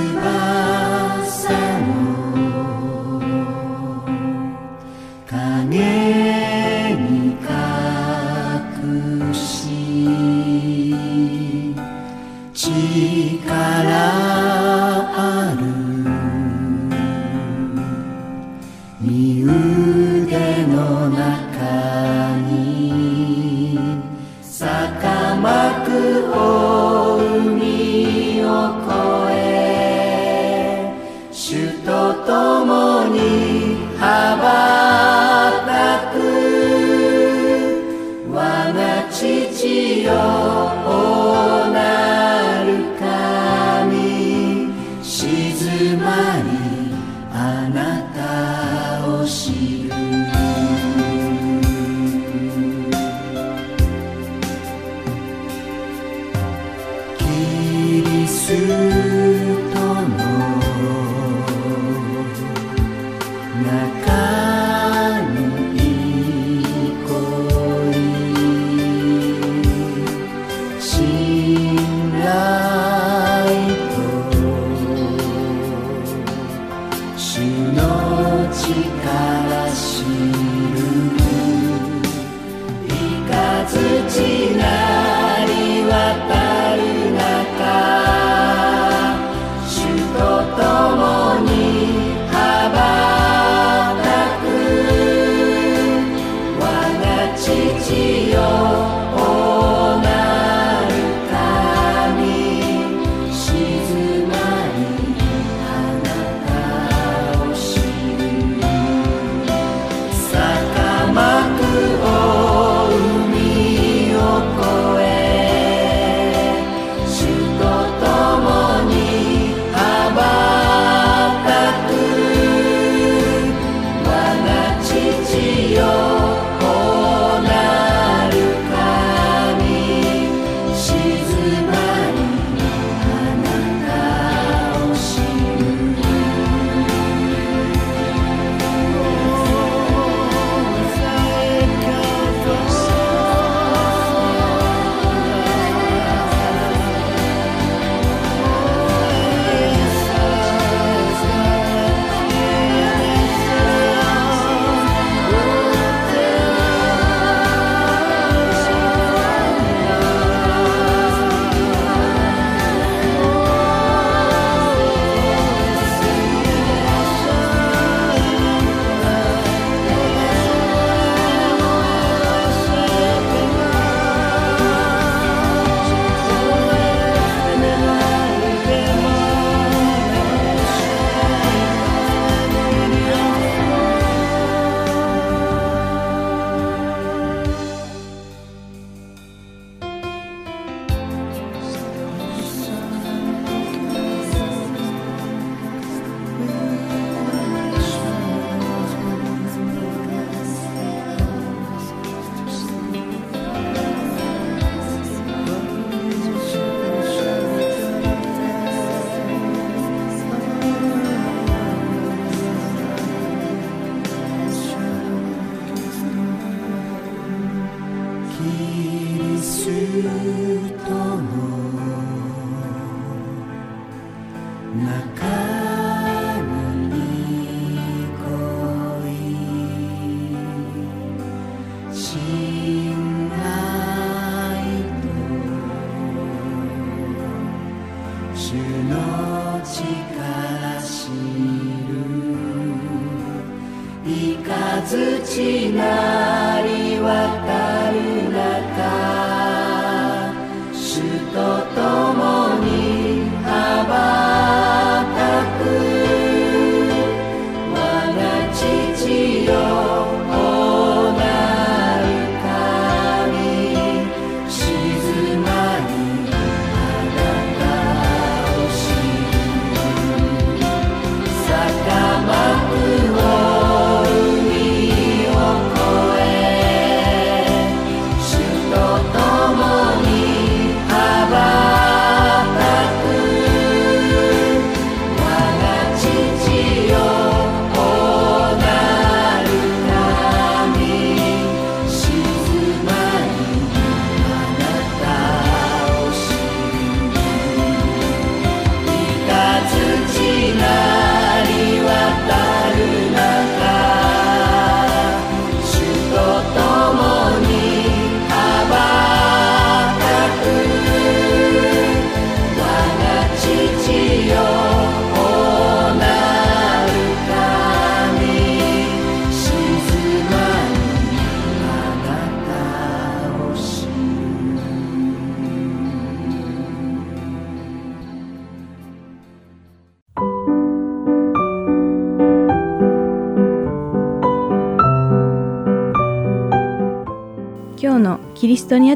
[245.41, 246.48] 今